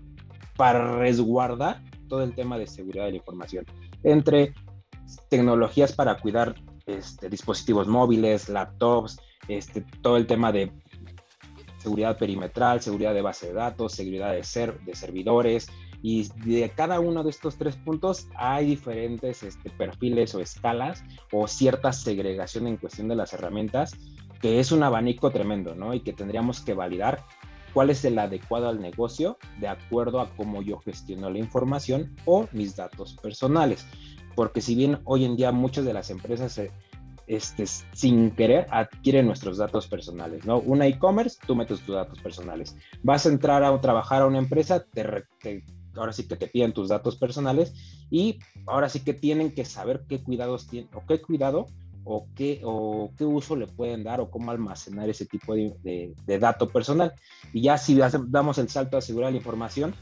para 0.56 0.99
resguardar 0.99 1.82
todo 2.09 2.23
el 2.23 2.35
tema 2.35 2.59
de 2.59 2.66
seguridad 2.66 3.06
de 3.06 3.12
la 3.12 3.16
información. 3.16 3.64
Entre 4.04 4.54
tecnologías 5.28 5.92
para 5.92 6.18
cuidar 6.18 6.54
este, 6.87 7.28
dispositivos 7.28 7.88
móviles, 7.88 8.49
laptops, 8.49 9.18
este, 9.49 9.85
todo 10.02 10.16
el 10.16 10.26
tema 10.26 10.52
de 10.52 10.70
seguridad 11.81 12.19
perimetral, 12.19 12.81
seguridad 12.81 13.15
de 13.15 13.23
base 13.23 13.49
de 13.49 13.55
datos, 13.55 13.93
seguridad 13.93 14.33
de, 14.33 14.45
ser, 14.45 14.79
de 14.81 14.95
servidores. 14.95 15.69
Y 16.03 16.29
de 16.45 16.71
cada 16.71 17.01
uno 17.01 17.23
de 17.23 17.31
estos 17.31 17.57
tres 17.57 17.77
puntos 17.77 18.29
hay 18.35 18.67
diferentes 18.67 19.43
este, 19.43 19.71
perfiles 19.71 20.35
o 20.35 20.41
escalas 20.41 21.05
o 21.31 21.47
cierta 21.47 21.93
segregación 21.93 22.67
en 22.67 22.77
cuestión 22.79 23.09
de 23.09 23.17
las 23.17 23.33
herramientas, 23.35 23.95
que 24.41 24.61
es 24.61 24.73
un 24.73 24.83
abanico 24.83 25.31
tremendo, 25.31 25.75
¿no? 25.75 25.93
Y 25.93 26.01
que 26.01 26.15
tendríamos 26.15 26.63
que 26.63 26.73
validar 26.73 27.25
cuál 27.75 27.91
es 27.91 28.05
el 28.05 28.19
adecuado 28.19 28.69
al 28.69 28.81
negocio 28.81 29.39
de 29.59 29.69
acuerdo 29.69 30.21
a 30.21 30.31
cómo 30.37 30.63
yo 30.63 30.79
gestiono 30.79 31.31
la 31.31 31.39
información 31.39 32.15
o 32.25 32.49
mis 32.53 32.77
datos 32.77 33.15
personales. 33.15 33.87
porque 34.37 34.61
si 34.63 34.75
bien 34.75 35.01
hoy 35.05 35.25
en 35.25 35.37
día 35.37 35.53
muchas 35.53 35.85
de 35.85 35.93
las 35.93 36.09
empresas 36.09 36.59
este, 37.31 37.65
sin 37.67 38.33
querer 38.33 38.67
adquieren 38.71 39.27
nuestros 39.27 39.59
datos 39.59 39.87
personales, 39.87 40.45
¿no? 40.45 40.59
Una 40.59 40.89
e-commerce, 40.89 41.39
tú 41.47 41.55
metes 41.55 41.81
tus 41.81 41.95
datos 41.95 42.19
personales. 42.19 42.77
Vas 43.05 43.25
a 43.25 43.29
entrar 43.29 43.63
a 43.63 43.81
trabajar 43.81 44.23
a 44.23 44.27
una 44.27 44.39
empresa, 44.39 44.85
te, 44.85 45.25
ahora 45.95 46.13
sí 46.13 46.27
que 46.27 46.35
te 46.35 46.49
piden 46.49 46.73
tus 46.73 46.89
datos 46.89 47.15
personales 47.15 47.73
y 48.11 48.41
ahora 48.67 48.89
sí 48.89 49.05
que 49.05 49.15
tienen 49.15 49.55
que 49.55 49.65
saber 49.65 50.03
qué 50.09 50.25
cuidados 50.25 50.67
tienen 50.67 50.91
o 50.93 51.07
qué 51.07 51.23
cuidado 51.23 51.67
o 52.03 52.27
qué, 52.35 52.63
o 52.65 53.13
qué 53.17 53.25
uso 53.25 53.55
le 53.55 53.69
pueden 53.69 54.03
dar 54.03 54.21
o 54.21 54.29
cómo 54.29 54.51
almacenar 54.51 55.09
ese 55.09 55.27
tipo 55.27 55.55
de, 55.55 55.73
de, 56.27 56.39
dato 56.41 56.69
personal. 56.69 57.13
Y 57.53 57.63
ya 57.63 57.79
si 57.79 57.97
damos 58.27 58.59
el 58.59 58.69
salto 58.69 58.97
a 58.97 58.99
asegurar 58.99 59.31
la 59.31 59.39
información, 59.39 59.95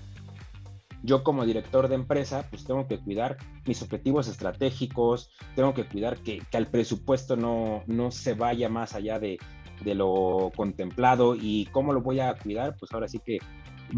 yo 1.03 1.23
como 1.23 1.47
director 1.47 1.89
de 1.89 1.95
empresa, 1.95 2.47
pues 2.51 2.65
tengo 2.65 2.87
que 2.87 2.99
cuidar 2.99 3.37
mis 3.67 3.83
objetivos 3.83 4.29
estratégicos, 4.29 5.31
tengo 5.55 5.75
que 5.75 5.87
cuidar 5.87 6.19
que, 6.19 6.43
que 6.51 6.57
el 6.57 6.67
presupuesto 6.67 7.37
no, 7.37 7.83
no 7.87 8.11
se 8.11 8.35
vaya 8.35 8.69
más 8.69 8.95
allá 8.95 9.19
de, 9.19 9.39
de, 9.85 9.95
lo 9.95 10.51
contemplado 10.57 11.37
y 11.37 11.67
cómo 11.67 11.93
lo 11.93 12.01
voy 12.01 12.21
a 12.21 12.35
cuidar, 12.35 12.77
pues 12.79 12.93
ahora 12.93 13.09
sí 13.09 13.21
que 13.25 13.39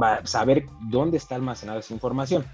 va 0.01 0.17
a 0.17 0.27
saber 0.27 0.67
dónde 0.91 1.17
está 1.17 1.35
almacenada 1.35 1.81
esa 1.81 1.95
información. 1.95 2.45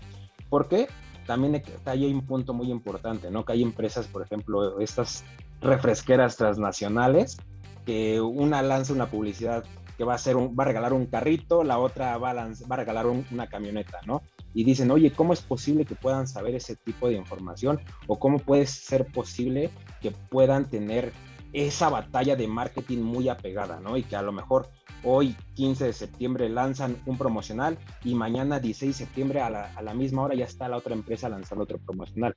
Porque 0.49 0.89
también 1.27 1.61
hay 1.85 2.05
un 2.05 2.25
punto 2.25 2.55
muy 2.55 2.71
importante, 2.71 3.31
¿no? 3.31 3.45
Que 3.45 3.55
hay 3.55 3.63
empresas, 3.63 4.07
por 4.07 4.23
ejemplo, 4.23 4.79
estas 4.81 5.25
refresqueras 5.61 6.37
transnacionales, 6.37 7.37
que 7.85 8.21
una 8.21 8.63
lanza 8.63 8.93
una 8.93 9.11
publicidad 9.11 9.65
que 9.97 10.05
va 10.05 10.15
a, 10.15 10.19
ser 10.19 10.37
va 10.37 10.65
a 10.65 10.67
regalar 10.67 10.93
un 10.93 11.07
carrito, 11.07 11.65
la 11.65 11.79
otra 11.79 12.17
va 12.19 12.31
a, 12.31 12.35
va 12.35 12.45
a 12.71 12.77
regalar 12.77 13.07
una 13.07 13.47
camioneta, 13.49 14.01
¿no? 14.07 14.23
Y 14.57 14.65
dicen, 14.65 14.91
oye, 14.91 15.13
¿cómo 15.13 15.35
es 15.35 15.43
posible 15.43 15.85
que 15.85 15.95
puedan 15.95 16.27
saber 16.27 16.55
ese 16.55 16.77
tipo 16.77 17.09
de 17.09 17.15
información? 17.15 17.79
¿O 18.07 18.19
cómo 18.19 18.39
puede 18.39 18.65
ser 18.65 19.05
posible 19.05 19.69
que 20.01 20.13
puedan 20.13 20.71
tener 20.71 21.13
esa 21.53 21.91
batalla 21.91 22.37
de 22.37 22.49
marketing 22.49 23.01
muy 23.03 23.29
apegada, 23.29 23.81
¿no? 23.81 23.99
Y 23.99 24.03
que 24.03 24.17
a 24.17 24.23
lo 24.23 24.33
mejor 24.33 24.71
hoy 25.05 25.37
15 25.57 25.85
de 25.85 25.93
septiembre 25.93 26.49
lanzan 26.49 26.97
un 27.05 27.19
promocional 27.19 27.77
y 28.03 28.15
mañana 28.15 28.59
16 28.59 28.99
de 28.99 29.05
septiembre 29.05 29.43
a 29.43 29.51
la, 29.51 29.75
a 29.75 29.83
la 29.83 29.93
misma 29.93 30.23
hora 30.23 30.35
ya 30.35 30.47
está 30.47 30.69
la 30.69 30.79
otra 30.79 30.95
empresa 30.95 31.29
lanzando 31.29 31.65
otro 31.65 31.77
promocional. 31.77 32.35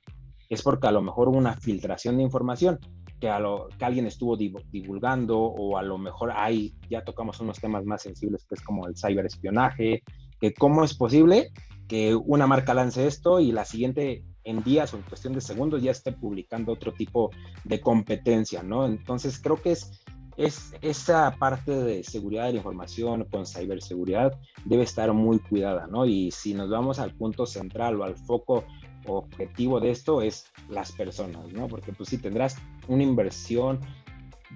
Es 0.50 0.60
porque 0.62 0.88
a 0.88 0.92
lo 0.92 1.00
mejor 1.00 1.30
una 1.30 1.56
filtración 1.56 2.18
de 2.18 2.24
información 2.24 2.78
que, 3.18 3.30
a 3.30 3.38
lo, 3.38 3.68
que 3.78 3.84
alguien 3.86 4.06
estuvo 4.06 4.36
divulgando 4.36 5.38
o 5.38 5.78
a 5.78 5.82
lo 5.82 5.96
mejor 5.96 6.32
hay, 6.34 6.74
ya 6.90 7.02
tocamos 7.02 7.40
unos 7.40 7.58
temas 7.58 7.86
más 7.86 8.02
sensibles 8.02 8.44
que 8.44 8.56
es 8.56 8.60
como 8.60 8.86
el 8.86 8.94
ciberespionaje, 8.94 10.02
que 10.38 10.52
cómo 10.52 10.84
es 10.84 10.94
posible 10.94 11.50
que 11.90 12.14
una 12.14 12.46
marca 12.46 12.72
lance 12.72 13.08
esto 13.08 13.40
y 13.40 13.50
la 13.50 13.64
siguiente 13.64 14.22
en 14.44 14.62
días 14.62 14.94
o 14.94 14.96
en 14.96 15.02
cuestión 15.02 15.32
de 15.32 15.40
segundos 15.40 15.82
ya 15.82 15.90
esté 15.90 16.12
publicando 16.12 16.70
otro 16.70 16.92
tipo 16.92 17.32
de 17.64 17.80
competencia, 17.80 18.62
¿no? 18.62 18.86
Entonces 18.86 19.40
creo 19.42 19.60
que 19.60 19.72
es 19.72 19.90
es, 20.36 20.72
esa 20.82 21.34
parte 21.36 21.72
de 21.72 22.04
seguridad 22.04 22.46
de 22.46 22.52
la 22.52 22.58
información 22.58 23.24
con 23.24 23.44
ciberseguridad 23.44 24.38
debe 24.64 24.84
estar 24.84 25.12
muy 25.12 25.40
cuidada, 25.40 25.88
¿no? 25.88 26.06
Y 26.06 26.30
si 26.30 26.54
nos 26.54 26.70
vamos 26.70 27.00
al 27.00 27.12
punto 27.12 27.44
central 27.44 28.00
o 28.00 28.04
al 28.04 28.14
foco 28.14 28.64
objetivo 29.06 29.80
de 29.80 29.90
esto 29.90 30.22
es 30.22 30.46
las 30.68 30.92
personas, 30.92 31.52
¿no? 31.52 31.66
Porque 31.66 31.92
pues 31.92 32.08
sí 32.08 32.18
tendrás 32.18 32.56
una 32.86 33.02
inversión 33.02 33.80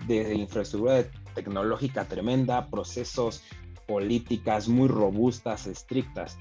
de 0.07 0.37
infraestructura 0.37 1.05
tecnológica 1.35 2.05
tremenda, 2.05 2.71
procesos, 2.71 3.43
políticas 3.89 4.69
muy 4.69 4.89
robustas, 4.89 5.67
estrictas, 5.67 6.39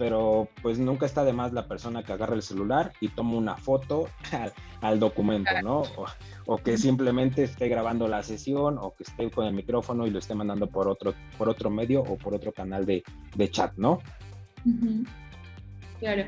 pero 0.00 0.48
pues 0.62 0.78
nunca 0.78 1.04
está 1.04 1.24
de 1.24 1.34
más 1.34 1.52
la 1.52 1.68
persona 1.68 2.02
que 2.02 2.14
agarra 2.14 2.34
el 2.34 2.40
celular 2.40 2.94
y 3.02 3.08
toma 3.08 3.34
una 3.34 3.56
foto 3.58 4.08
al, 4.80 4.98
documento, 4.98 5.50
¿no? 5.62 5.82
O, 6.46 6.56
que 6.56 6.78
simplemente 6.78 7.42
esté 7.42 7.68
grabando 7.68 8.08
la 8.08 8.22
sesión 8.22 8.78
o 8.78 8.94
que 8.94 9.02
esté 9.02 9.30
con 9.30 9.44
el 9.44 9.52
micrófono 9.52 10.06
y 10.06 10.10
lo 10.10 10.18
esté 10.18 10.34
mandando 10.34 10.68
por 10.68 10.88
otro, 10.88 11.12
por 11.36 11.50
otro 11.50 11.68
medio 11.68 12.00
o 12.00 12.16
por 12.16 12.32
otro 12.32 12.50
canal 12.50 12.86
de, 12.86 13.02
chat, 13.50 13.74
¿no? 13.76 14.00
Claro. 15.98 16.24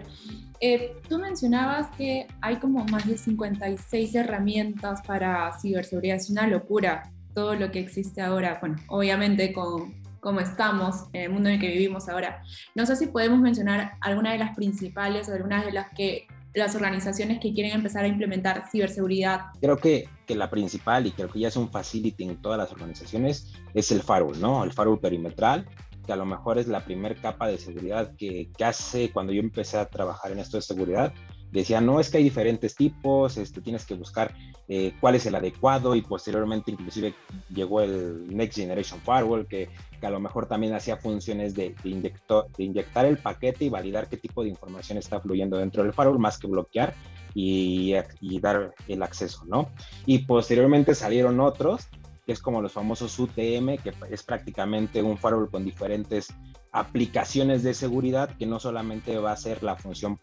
Eh, 0.60 0.94
tú 1.08 1.18
mencionabas 1.18 1.88
que 1.96 2.26
hay 2.42 2.56
como 2.56 2.84
más 2.84 3.08
de 3.08 3.16
56 3.16 4.14
herramientas 4.14 5.00
para 5.06 5.50
ciberseguridad. 5.58 6.16
Es 6.16 6.28
una 6.28 6.46
locura 6.46 7.10
todo 7.34 7.54
lo 7.54 7.70
que 7.70 7.80
existe 7.80 8.20
ahora. 8.20 8.58
Bueno, 8.60 8.76
obviamente 8.88 9.54
con, 9.54 10.01
como 10.22 10.38
estamos, 10.38 11.06
en 11.12 11.22
el 11.22 11.30
mundo 11.30 11.48
en 11.48 11.56
el 11.56 11.60
que 11.60 11.66
vivimos 11.66 12.08
ahora. 12.08 12.44
No 12.76 12.86
sé 12.86 12.94
si 12.94 13.08
podemos 13.08 13.40
mencionar 13.40 13.94
alguna 14.00 14.30
de 14.30 14.38
las 14.38 14.54
principales 14.54 15.28
o 15.28 15.32
algunas 15.32 15.66
de 15.66 15.72
las 15.72 15.90
que 15.90 16.28
las 16.54 16.76
organizaciones 16.76 17.40
que 17.40 17.52
quieren 17.52 17.72
empezar 17.72 18.04
a 18.04 18.08
implementar 18.08 18.68
ciberseguridad. 18.70 19.46
Creo 19.60 19.78
que, 19.78 20.08
que 20.24 20.36
la 20.36 20.48
principal, 20.48 21.08
y 21.08 21.10
creo 21.10 21.28
que 21.28 21.40
ya 21.40 21.48
es 21.48 21.56
un 21.56 21.70
facility 21.70 22.22
en 22.22 22.40
todas 22.40 22.56
las 22.56 22.70
organizaciones, 22.70 23.52
es 23.74 23.90
el 23.90 24.00
firewall, 24.00 24.40
¿no? 24.40 24.62
El 24.62 24.72
firewall 24.72 25.00
perimetral, 25.00 25.66
que 26.06 26.12
a 26.12 26.16
lo 26.16 26.24
mejor 26.24 26.58
es 26.58 26.68
la 26.68 26.84
primera 26.84 27.16
capa 27.16 27.48
de 27.48 27.58
seguridad 27.58 28.14
que, 28.16 28.48
que 28.56 28.64
hace 28.64 29.10
cuando 29.10 29.32
yo 29.32 29.40
empecé 29.40 29.78
a 29.78 29.88
trabajar 29.88 30.30
en 30.30 30.38
esto 30.38 30.56
de 30.56 30.62
seguridad 30.62 31.12
decía, 31.52 31.80
no, 31.80 32.00
es 32.00 32.10
que 32.10 32.18
hay 32.18 32.24
diferentes 32.24 32.74
tipos, 32.74 33.36
este, 33.36 33.60
tienes 33.60 33.84
que 33.84 33.94
buscar 33.94 34.34
eh, 34.68 34.94
cuál 35.00 35.14
es 35.14 35.26
el 35.26 35.34
adecuado 35.34 35.94
y 35.94 36.02
posteriormente 36.02 36.70
inclusive 36.70 37.14
llegó 37.54 37.82
el 37.82 38.34
Next 38.34 38.58
Generation 38.58 39.00
Firewall 39.00 39.46
que, 39.46 39.68
que 40.00 40.06
a 40.06 40.10
lo 40.10 40.18
mejor 40.18 40.46
también 40.46 40.74
hacía 40.74 40.96
funciones 40.96 41.54
de, 41.54 41.74
de, 41.84 42.12
de, 42.56 42.64
inyectar 42.64 43.04
el 43.04 43.18
paquete 43.18 43.66
y 43.66 43.68
validar 43.68 44.08
qué 44.08 44.16
tipo 44.16 44.42
de 44.42 44.48
información 44.48 44.98
está 44.98 45.20
fluyendo 45.20 45.58
dentro 45.58 45.82
del 45.82 45.92
firewall 45.92 46.18
más 46.18 46.38
que 46.38 46.46
bloquear 46.46 46.94
y, 47.34 47.94
y 48.20 48.40
dar 48.40 48.74
el 48.88 49.02
acceso, 49.02 49.44
¿no? 49.46 49.70
Y 50.06 50.20
posteriormente 50.20 50.94
salieron 50.94 51.38
otros 51.40 51.88
que 52.24 52.32
es 52.32 52.40
como 52.40 52.62
los 52.62 52.72
famosos 52.72 53.18
UTM, 53.18 53.78
que 53.82 53.92
es 54.10 54.22
prácticamente 54.22 55.02
un 55.02 55.18
firewall 55.18 55.50
con 55.50 55.64
diferentes 55.64 56.28
aplicaciones 56.70 57.62
de 57.62 57.74
seguridad 57.74 58.36
que 58.36 58.46
no 58.46 58.60
solamente 58.60 59.18
va 59.18 59.32
a 59.32 59.36
ser 59.36 59.62
la 59.62 59.76
función 59.76 60.20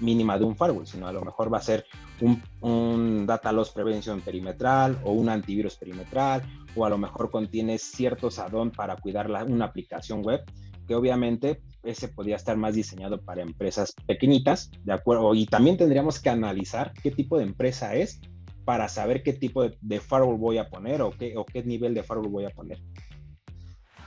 mínima 0.00 0.38
de 0.38 0.44
un 0.44 0.56
firewall, 0.56 0.86
sino 0.86 1.06
a 1.06 1.12
lo 1.12 1.22
mejor 1.22 1.52
va 1.52 1.58
a 1.58 1.62
ser 1.62 1.84
un, 2.20 2.42
un, 2.60 3.26
data 3.26 3.52
loss 3.52 3.70
prevention 3.70 4.20
perimetral 4.20 4.98
o 5.04 5.12
un 5.12 5.28
antivirus 5.28 5.76
perimetral, 5.76 6.42
o 6.74 6.84
a 6.84 6.90
lo 6.90 6.98
mejor 6.98 7.30
contiene 7.30 7.78
ciertos 7.78 8.38
add-on 8.38 8.70
para 8.70 8.96
cuidar 8.96 9.30
la, 9.30 9.44
una 9.44 9.66
aplicación 9.66 10.22
web, 10.22 10.42
que 10.86 10.94
obviamente 10.94 11.62
ese 11.82 12.08
podría 12.08 12.36
estar 12.36 12.56
más 12.56 12.74
diseñado 12.74 13.20
para 13.20 13.42
empresas 13.42 13.94
pequeñitas, 14.06 14.70
¿de 14.84 14.92
acuerdo? 14.92 15.34
Y 15.34 15.46
también 15.46 15.76
tendríamos 15.76 16.20
que 16.20 16.30
analizar 16.30 16.92
qué 17.02 17.10
tipo 17.10 17.38
de 17.38 17.44
empresa 17.44 17.94
es 17.94 18.20
para 18.64 18.88
saber 18.88 19.22
qué 19.22 19.32
tipo 19.32 19.62
de, 19.62 19.76
de 19.80 20.00
firewall 20.00 20.38
voy 20.38 20.58
a 20.58 20.68
poner 20.68 21.02
o 21.02 21.10
qué, 21.10 21.36
o 21.36 21.44
qué 21.44 21.62
nivel 21.62 21.94
de 21.94 22.02
firewall 22.02 22.30
voy 22.30 22.44
a 22.44 22.50
poner. 22.50 22.78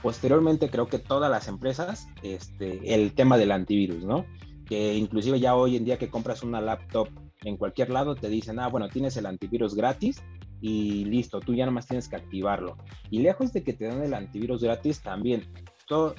Posteriormente 0.02 0.70
creo 0.70 0.86
que 0.86 0.98
todas 0.98 1.30
las 1.30 1.48
empresas, 1.48 2.08
este, 2.22 2.94
el 2.94 3.12
tema 3.12 3.36
del 3.36 3.52
antivirus, 3.52 4.02
¿no? 4.02 4.24
Que 4.70 4.94
inclusive 4.94 5.40
ya 5.40 5.56
hoy 5.56 5.76
en 5.76 5.84
día 5.84 5.98
que 5.98 6.08
compras 6.08 6.44
una 6.44 6.60
laptop 6.60 7.08
en 7.42 7.56
cualquier 7.56 7.90
lado 7.90 8.14
te 8.14 8.28
dicen, 8.28 8.60
ah, 8.60 8.68
bueno, 8.68 8.88
tienes 8.88 9.16
el 9.16 9.26
antivirus 9.26 9.74
gratis 9.74 10.22
y 10.60 11.04
listo, 11.06 11.40
tú 11.40 11.54
ya 11.54 11.66
nomás 11.66 11.88
tienes 11.88 12.08
que 12.08 12.14
activarlo. 12.14 12.76
Y 13.10 13.18
lejos 13.18 13.52
de 13.52 13.64
que 13.64 13.72
te 13.72 13.86
den 13.86 14.00
el 14.00 14.14
antivirus 14.14 14.62
gratis, 14.62 15.00
también 15.00 15.44
todos 15.88 16.14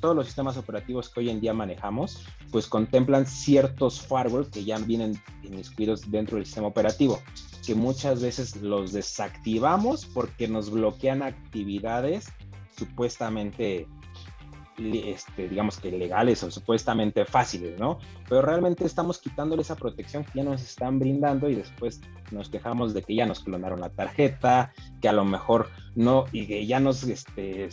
los 0.00 0.26
sistemas 0.26 0.56
operativos 0.56 1.08
que 1.08 1.18
hoy 1.18 1.30
en 1.30 1.40
día 1.40 1.52
manejamos, 1.52 2.24
pues 2.52 2.68
contemplan 2.68 3.26
ciertos 3.26 4.00
firewall 4.00 4.48
que 4.48 4.64
ya 4.64 4.78
vienen 4.78 5.20
inmiscuidos 5.42 6.08
dentro 6.08 6.36
del 6.36 6.46
sistema 6.46 6.68
operativo, 6.68 7.18
que 7.66 7.74
muchas 7.74 8.22
veces 8.22 8.54
los 8.62 8.92
desactivamos 8.92 10.06
porque 10.06 10.46
nos 10.46 10.70
bloquean 10.70 11.22
actividades 11.22 12.28
supuestamente 12.78 13.88
este, 14.78 15.48
digamos 15.48 15.78
que 15.78 15.90
legales 15.90 16.42
o 16.42 16.50
supuestamente 16.50 17.24
fáciles, 17.24 17.78
¿no? 17.78 17.98
Pero 18.28 18.42
realmente 18.42 18.84
estamos 18.84 19.18
quitándole 19.18 19.62
esa 19.62 19.76
protección 19.76 20.24
que 20.24 20.32
ya 20.36 20.44
nos 20.44 20.62
están 20.62 20.98
brindando 20.98 21.48
y 21.48 21.54
después 21.54 22.00
nos 22.30 22.48
quejamos 22.48 22.92
de 22.92 23.02
que 23.02 23.14
ya 23.14 23.26
nos 23.26 23.40
clonaron 23.40 23.80
la 23.80 23.90
tarjeta, 23.90 24.72
que 25.00 25.08
a 25.08 25.12
lo 25.12 25.24
mejor 25.24 25.68
no, 25.94 26.26
y 26.32 26.46
que 26.46 26.66
ya 26.66 26.80
nos 26.80 27.04
este, 27.04 27.68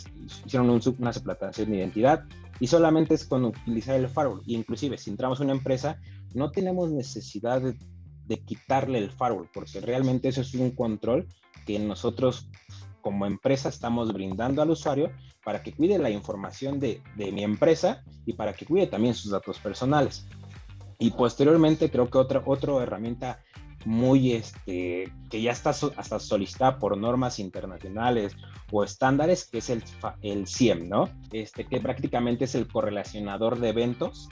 hicieron 0.46 0.80
una 0.98 1.12
suplantación 1.12 1.70
de 1.70 1.76
identidad 1.78 2.24
y 2.60 2.66
solamente 2.68 3.14
es 3.14 3.24
con 3.24 3.44
utilizar 3.44 3.96
el 3.96 4.08
firewall. 4.08 4.42
inclusive 4.46 4.96
si 4.96 5.10
entramos 5.10 5.40
a 5.40 5.44
una 5.44 5.52
empresa, 5.52 5.98
no 6.34 6.50
tenemos 6.50 6.90
necesidad 6.90 7.60
de, 7.60 7.76
de 8.26 8.38
quitarle 8.38 8.98
el 8.98 9.10
firewall, 9.10 9.48
porque 9.52 9.80
realmente 9.80 10.28
eso 10.28 10.40
es 10.40 10.54
un 10.54 10.70
control 10.70 11.26
que 11.66 11.78
nosotros 11.78 12.48
como 13.00 13.26
empresa 13.26 13.68
estamos 13.68 14.12
brindando 14.12 14.62
al 14.62 14.70
usuario 14.70 15.10
para 15.44 15.62
que 15.62 15.72
cuide 15.72 15.98
la 15.98 16.10
información 16.10 16.80
de, 16.80 17.02
de, 17.16 17.32
mi 17.32 17.44
empresa 17.44 18.02
y 18.26 18.32
para 18.32 18.52
que 18.52 18.66
cuide 18.66 18.86
también 18.86 19.14
sus 19.14 19.30
datos 19.30 19.58
personales. 19.58 20.26
Y 20.98 21.10
posteriormente 21.10 21.90
creo 21.90 22.08
que 22.08 22.18
otra, 22.18 22.42
otra 22.46 22.82
herramienta 22.82 23.40
muy, 23.84 24.32
este, 24.32 25.12
que 25.30 25.42
ya 25.42 25.52
está 25.52 25.70
hasta 25.70 26.18
solicitada 26.18 26.78
por 26.78 26.96
normas 26.96 27.38
internacionales 27.38 28.34
o 28.72 28.82
estándares, 28.82 29.44
que 29.44 29.58
es 29.58 29.70
el, 29.70 29.84
el 30.22 30.46
CIEM, 30.46 30.88
¿no? 30.88 31.10
Este, 31.32 31.66
que 31.66 31.80
prácticamente 31.80 32.44
es 32.46 32.54
el 32.54 32.66
correlacionador 32.66 33.58
de 33.60 33.68
eventos 33.68 34.28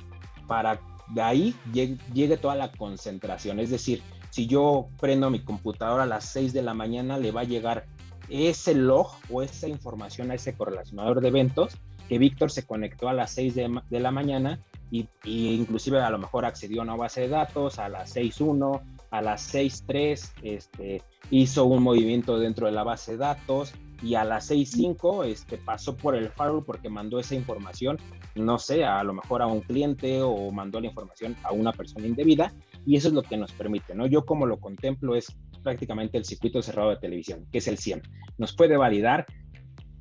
para 0.47 0.81
de 1.09 1.23
ahí 1.23 1.55
llegue, 1.73 2.37
toda 2.37 2.55
la 2.55 2.73
concentración. 2.73 3.61
Es 3.61 3.71
decir, 3.71 4.03
si 4.31 4.47
yo 4.47 4.89
prendo 5.01 5.31
mi 5.31 5.45
computadora 5.45 6.05
a 6.05 6.07
las 6.07 6.25
6 6.27 6.53
de 6.53 6.63
la 6.63 6.75
mañana, 6.75 7.19
le 7.19 7.33
va 7.33 7.43
a 7.43 7.45
llegar 7.45 7.87
ese 8.29 8.75
log 8.75 9.09
o 9.31 9.43
esa 9.43 9.69
información 9.69 10.31
a 10.31 10.35
ese 10.35 10.55
correlacionador 10.55 11.21
de 11.21 11.29
eventos 11.29 11.79
que 12.09 12.19
Víctor 12.19 12.51
se 12.51 12.67
conectó 12.67 13.09
a 13.09 13.15
las 13.15 13.33
6 13.33 13.55
de, 13.55 14.01
la 14.01 14.11
mañana 14.11 14.61
y, 14.91 15.09
inclusive 15.25 16.01
a 16.01 16.11
lo 16.11 16.19
mejor 16.19 16.45
accedió 16.45 16.81
a 16.81 16.85
una 16.85 16.97
base 16.97 17.23
de 17.23 17.29
datos 17.29 17.79
a 17.79 17.89
las 17.89 18.15
6.1, 18.15 18.83
a 19.11 19.23
las 19.23 19.55
6.3, 19.55 20.33
este, 20.43 21.03
hizo 21.31 21.65
un 21.65 21.83
movimiento 21.83 22.39
dentro 22.39 22.67
de 22.67 22.73
la 22.73 22.85
base 22.85 23.13
de 23.13 23.19
datos 23.19 23.73
y 24.03 24.17
a 24.17 24.25
las 24.25 24.51
6.5 24.51 25.25
este, 25.25 25.57
pasó 25.59 25.97
por 25.97 26.15
el 26.15 26.29
firewall 26.29 26.65
porque 26.65 26.91
mandó 26.91 27.19
esa 27.19 27.35
información, 27.35 27.97
no 28.35 28.59
sé, 28.59 28.85
a 28.85 29.03
lo 29.05 29.15
mejor 29.15 29.41
a 29.41 29.47
un 29.47 29.61
cliente 29.61 30.21
o 30.21 30.51
mandó 30.51 30.81
la 30.81 30.89
información 30.89 31.37
a 31.45 31.53
una 31.53 31.73
persona 31.73 32.07
indebida 32.07 32.53
y 32.85 32.97
eso 32.97 33.09
es 33.09 33.15
lo 33.15 33.23
que 33.23 33.37
nos 33.37 33.53
permite, 33.53 33.95
¿no? 33.95 34.07
Yo 34.07 34.27
como 34.27 34.47
lo 34.47 34.59
contemplo 34.59 35.15
es 35.15 35.35
prácticamente 35.63 36.19
el 36.19 36.25
circuito 36.25 36.63
cerrado 36.63 36.91
de 36.91 36.97
televisión, 36.97 37.47
que 37.51 37.59
es 37.59 37.69
el 37.69 37.79
CIEM. 37.79 38.03
Nos 38.39 38.55
puede 38.55 38.77
validar 38.77 39.27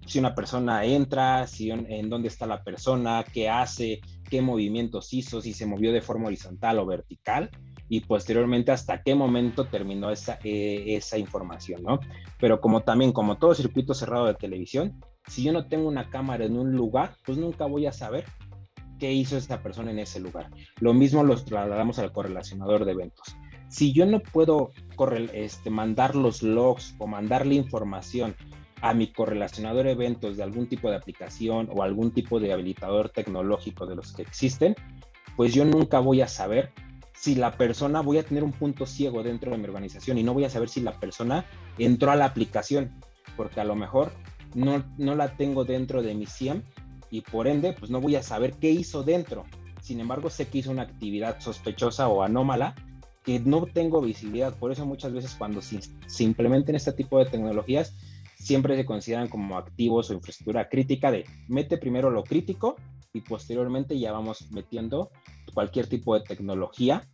si 0.06 0.20
una 0.20 0.36
persona 0.36 0.84
entra, 0.84 1.48
si 1.48 1.70
en 1.72 2.10
dónde 2.10 2.28
está 2.28 2.46
la 2.46 2.64
persona, 2.64 3.24
qué 3.32 3.50
hace, 3.50 4.02
qué 4.30 4.42
movimientos 4.42 5.14
hizo, 5.14 5.42
si 5.42 5.54
se 5.54 5.66
movió 5.66 5.94
de 5.94 6.02
forma 6.02 6.28
horizontal 6.28 6.80
o 6.80 6.86
vertical 6.86 7.50
y 7.88 8.00
posteriormente 8.02 8.72
hasta 8.72 9.04
qué 9.04 9.16
momento 9.16 9.66
terminó 9.66 10.12
esa, 10.12 10.40
eh, 10.44 10.96
esa 10.96 11.18
información, 11.18 11.84
¿no? 11.84 12.00
Pero 12.40 12.62
como 12.62 12.82
también, 12.82 13.12
como 13.12 13.38
todo 13.38 13.54
circuito 13.54 13.94
cerrado 13.94 14.26
de 14.28 14.34
televisión, 14.34 15.00
si 15.28 15.44
yo 15.44 15.52
no 15.52 15.68
tengo 15.68 15.88
una 15.88 16.10
cámara 16.10 16.46
en 16.46 16.58
un 16.58 16.72
lugar, 16.72 17.16
pues 17.26 17.38
nunca 17.38 17.66
voy 17.66 17.86
a 17.86 17.92
saber 17.92 18.26
qué 18.98 19.12
hizo 19.12 19.36
esta 19.36 19.62
persona 19.62 19.92
en 19.92 20.00
ese 20.00 20.20
lugar. 20.20 20.50
Lo 20.80 20.94
mismo 20.94 21.24
lo 21.24 21.36
trasladamos 21.36 22.00
al 22.00 22.12
correlacionador 22.12 22.86
de 22.86 22.92
eventos. 22.94 23.36
Si 23.72 23.94
yo 23.94 24.06
no 24.06 24.20
puedo 24.20 24.74
este, 25.34 25.70
mandar 25.70 26.14
los 26.14 26.44
logs 26.44 26.94
o 26.98 27.08
mandarle 27.08 27.56
información 27.56 28.36
a 28.82 28.94
mi 28.94 29.08
correlacionador 29.08 29.88
eventos 29.88 30.36
de 30.36 30.44
algún 30.44 30.68
tipo 30.68 30.90
de 30.90 30.98
aplicación 30.98 31.70
o 31.72 31.82
algún 31.82 32.12
tipo 32.12 32.42
de 32.42 32.52
habilitador 32.52 33.10
tecnológico 33.10 33.86
de 33.86 33.96
los 33.96 34.12
que 34.12 34.24
existen, 34.24 34.76
pues 35.38 35.54
yo 35.54 35.64
nunca 35.64 36.00
voy 36.00 36.20
a 36.20 36.28
saber 36.28 36.74
si 37.14 37.36
la 37.36 37.56
persona, 37.56 38.02
voy 38.02 38.18
a 38.18 38.24
tener 38.24 38.44
un 38.44 38.52
punto 38.52 38.86
ciego 38.86 39.24
dentro 39.24 39.52
de 39.52 39.58
mi 39.58 39.64
organización 39.64 40.18
y 40.18 40.24
no 40.24 40.34
voy 40.34 40.44
a 40.44 40.50
saber 40.50 40.68
si 40.68 40.82
la 40.82 41.00
persona 41.00 41.46
entró 41.78 42.12
a 42.12 42.18
la 42.18 42.26
aplicación, 42.26 42.92
porque 43.38 43.62
a 43.62 43.64
lo 43.64 43.76
mejor 43.76 44.12
no, 44.54 44.84
no 44.98 45.16
la 45.16 45.38
tengo 45.38 45.64
dentro 45.64 46.04
de 46.04 46.14
mi 46.14 46.26
SIEM 46.26 46.62
y 47.10 47.22
por 47.22 47.48
ende, 47.48 47.72
pues 47.72 47.90
no 47.90 48.02
voy 48.02 48.18
a 48.18 48.24
saber 48.24 48.56
qué 48.56 48.70
hizo 48.70 49.04
dentro. 49.04 49.46
Sin 49.82 50.02
embargo, 50.02 50.30
sé 50.30 50.50
que 50.50 50.58
hizo 50.58 50.72
una 50.72 50.82
actividad 50.82 51.40
sospechosa 51.40 52.10
o 52.10 52.22
anómala 52.22 52.76
que 53.24 53.40
no 53.40 53.66
tengo 53.66 54.02
visibilidad. 54.02 54.58
Por 54.58 54.72
eso 54.72 54.86
muchas 54.86 55.14
veces 55.14 55.36
cuando 55.38 55.62
se, 55.62 55.80
se 56.08 56.36
este 56.68 56.94
tipo 56.94 57.20
de 57.20 57.26
tecnologías, 57.26 57.96
siempre 58.36 58.76
se 58.76 58.86
consideran 58.86 59.28
como 59.28 59.58
activos 59.58 60.10
o 60.10 60.14
infraestructura 60.14 60.68
crítica 60.68 61.12
de 61.12 61.26
mete 61.48 61.78
primero 61.78 62.10
lo 62.10 62.24
crítico 62.24 62.76
y 63.14 63.22
posteriormente 63.22 64.00
ya 64.00 64.12
vamos 64.12 64.52
metiendo 64.52 65.12
cualquier 65.54 65.88
tipo 65.88 66.18
de 66.18 66.22
tecnología, 66.22 67.08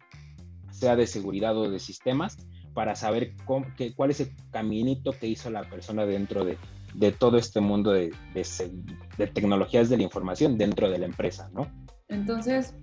sea 0.72 0.96
de 0.96 1.08
seguridad 1.08 1.58
o 1.58 1.70
de 1.70 1.80
sistemas, 1.80 2.38
para 2.74 2.96
saber 2.96 3.34
cuál 3.46 4.12
es 4.12 4.20
el 4.20 4.32
caminito 4.52 5.12
que 5.12 5.28
hizo 5.28 5.50
la 5.50 5.64
persona 5.64 6.06
dentro 6.06 6.46
de, 6.46 6.58
todo 7.12 7.38
este 7.38 7.60
mundo 7.60 7.92
de, 7.92 8.14
tecnologías 9.34 9.90
de 9.90 9.98
la 9.98 10.04
información 10.04 10.58
dentro 10.58 10.90
de 10.90 11.00
la 11.00 11.08
empresa, 11.08 11.50
¿no? 11.54 11.68
Entonces, 12.08 12.76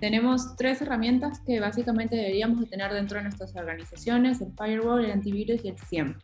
tenemos 0.00 0.56
tres 0.56 0.80
herramientas 0.82 1.40
que 1.40 1.60
básicamente 1.60 2.16
deberíamos 2.16 2.60
de 2.60 2.66
tener 2.66 2.92
dentro 2.92 3.18
de 3.18 3.24
nuestras 3.24 3.54
organizaciones, 3.56 4.40
el 4.40 4.52
firewall, 4.56 5.04
el 5.04 5.12
antivirus 5.12 5.64
y 5.64 5.68
el 5.68 5.78
SIEM. 5.78 6.18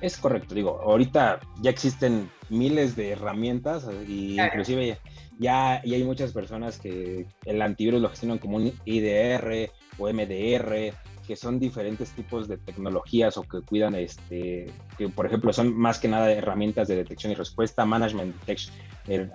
Es 0.00 0.18
correcto, 0.18 0.54
digo, 0.54 0.80
ahorita 0.82 1.40
ya 1.62 1.70
existen 1.70 2.28
miles 2.50 2.96
de 2.96 3.12
herramientas 3.12 3.88
y 4.06 4.38
inclusive 4.38 4.98
ya, 5.38 5.80
hay 5.80 6.04
muchas 6.04 6.32
personas 6.32 6.78
que 6.78 7.26
el 7.44 7.62
antivirus 7.62 8.00
lo 8.00 8.10
gestionan 8.10 8.38
como 8.38 8.56
un 8.56 8.72
IDR 8.84 9.70
o 9.98 10.12
MDR, 10.12 10.92
que 11.26 11.36
son 11.36 11.58
diferentes 11.58 12.12
tipos 12.12 12.46
de 12.46 12.58
tecnologías 12.58 13.36
o 13.36 13.42
que 13.42 13.60
cuidan, 13.62 13.94
este, 13.94 14.70
que 14.98 15.08
por 15.08 15.26
ejemplo 15.26 15.52
son 15.52 15.76
más 15.76 15.98
que 15.98 16.08
nada 16.08 16.30
herramientas 16.30 16.88
de 16.88 16.96
detección 16.96 17.32
y 17.32 17.34
respuesta, 17.34 17.84
management 17.84 18.38
detection 18.40 18.74
eh, 19.08 19.28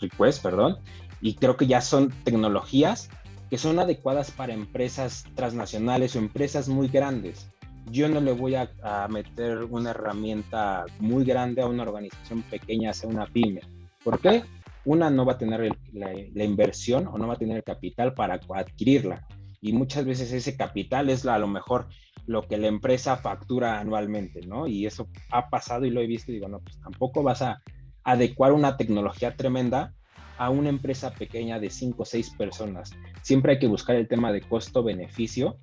request, 0.00 0.42
perdón, 0.42 0.78
y 1.20 1.34
creo 1.34 1.56
que 1.56 1.66
ya 1.66 1.80
son 1.80 2.10
tecnologías 2.24 3.10
que 3.50 3.58
son 3.58 3.78
adecuadas 3.78 4.30
para 4.30 4.52
empresas 4.52 5.24
transnacionales 5.34 6.16
o 6.16 6.18
empresas 6.18 6.68
muy 6.68 6.88
grandes. 6.88 7.50
Yo 7.90 8.08
no 8.08 8.20
le 8.20 8.32
voy 8.32 8.56
a, 8.56 8.68
meter 9.08 9.64
una 9.64 9.90
herramienta 9.90 10.84
muy 10.98 11.24
grande 11.24 11.62
a 11.62 11.66
una 11.66 11.84
organización 11.84 12.42
pequeña, 12.42 12.92
sea 12.92 13.08
una 13.08 13.26
pyme. 13.26 13.60
¿Por 14.02 14.18
qué? 14.20 14.42
una 14.86 15.10
no 15.10 15.26
va 15.26 15.32
a 15.32 15.38
tener 15.38 15.76
la, 15.92 16.44
inversión 16.44 17.08
o 17.08 17.18
no 17.18 17.26
va 17.26 17.34
a 17.34 17.38
tener 17.38 17.56
el 17.56 17.64
capital 17.64 18.14
para 18.14 18.40
adquirirla. 18.54 19.26
Y 19.60 19.72
muchas 19.72 20.04
veces 20.04 20.32
ese 20.32 20.56
capital 20.56 21.10
es 21.10 21.26
a 21.26 21.38
lo 21.38 21.48
mejor 21.48 21.88
lo 22.26 22.42
que 22.46 22.56
la 22.56 22.68
empresa 22.68 23.16
factura 23.16 23.80
anualmente, 23.80 24.46
¿no? 24.46 24.66
Y 24.66 24.86
eso 24.86 25.08
ha 25.30 25.50
pasado 25.50 25.86
y 25.86 25.90
lo 25.90 26.00
he 26.00 26.06
visto 26.06 26.30
y 26.30 26.34
digo, 26.34 26.48
no, 26.48 26.60
pues 26.60 26.80
tampoco 26.80 27.22
vas 27.22 27.42
a 27.42 27.62
adecuar 28.04 28.52
una 28.52 28.76
tecnología 28.76 29.36
tremenda 29.36 29.92
a 30.38 30.50
una 30.50 30.68
empresa 30.68 31.12
pequeña 31.12 31.58
de 31.58 31.70
cinco 31.70 32.02
o 32.02 32.06
seis 32.06 32.30
personas. 32.30 32.92
Siempre 33.22 33.52
hay 33.52 33.58
que 33.58 33.66
buscar 33.66 33.96
el 33.96 34.08
tema 34.08 34.32
de 34.32 34.42
costo-beneficio 34.42 35.58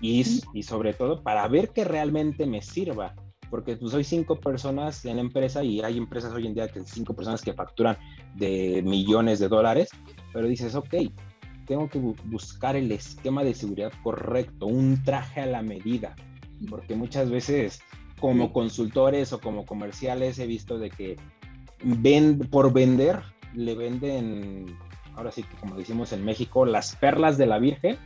y, 0.00 0.24
y 0.54 0.62
sobre 0.62 0.94
todo 0.94 1.22
para 1.22 1.46
ver 1.48 1.70
que 1.70 1.84
realmente 1.84 2.46
me 2.46 2.62
sirva 2.62 3.14
porque 3.52 3.76
pues 3.76 3.92
soy 3.92 4.02
cinco 4.02 4.40
personas 4.40 5.04
en 5.04 5.16
la 5.16 5.20
empresa 5.20 5.62
y 5.62 5.82
hay 5.82 5.98
empresas 5.98 6.32
hoy 6.32 6.46
en 6.46 6.54
día 6.54 6.68
que 6.68 6.80
cinco 6.86 7.14
personas 7.14 7.42
que 7.42 7.52
facturan 7.52 7.98
de 8.34 8.80
millones 8.82 9.40
de 9.40 9.48
dólares, 9.48 9.90
pero 10.32 10.48
dices, 10.48 10.74
ok, 10.74 10.94
tengo 11.66 11.86
que 11.90 11.98
buscar 11.98 12.76
el 12.76 12.90
esquema 12.92 13.44
de 13.44 13.52
seguridad 13.52 13.92
correcto, 14.02 14.64
un 14.64 15.04
traje 15.04 15.42
a 15.42 15.46
la 15.46 15.60
medida, 15.60 16.16
porque 16.70 16.94
muchas 16.94 17.28
veces 17.28 17.82
como 18.18 18.54
consultores 18.54 19.34
o 19.34 19.38
como 19.38 19.66
comerciales 19.66 20.38
he 20.38 20.46
visto 20.46 20.78
de 20.78 20.88
que 20.88 21.16
ven, 21.84 22.38
por 22.38 22.72
vender 22.72 23.20
le 23.54 23.74
venden, 23.74 24.76
ahora 25.14 25.32
sí 25.32 25.42
que 25.42 25.56
como 25.56 25.76
decimos 25.76 26.12
en 26.12 26.24
México, 26.24 26.64
las 26.66 26.96
perlas 26.96 27.38
de 27.38 27.46
la 27.46 27.58
Virgen, 27.58 27.98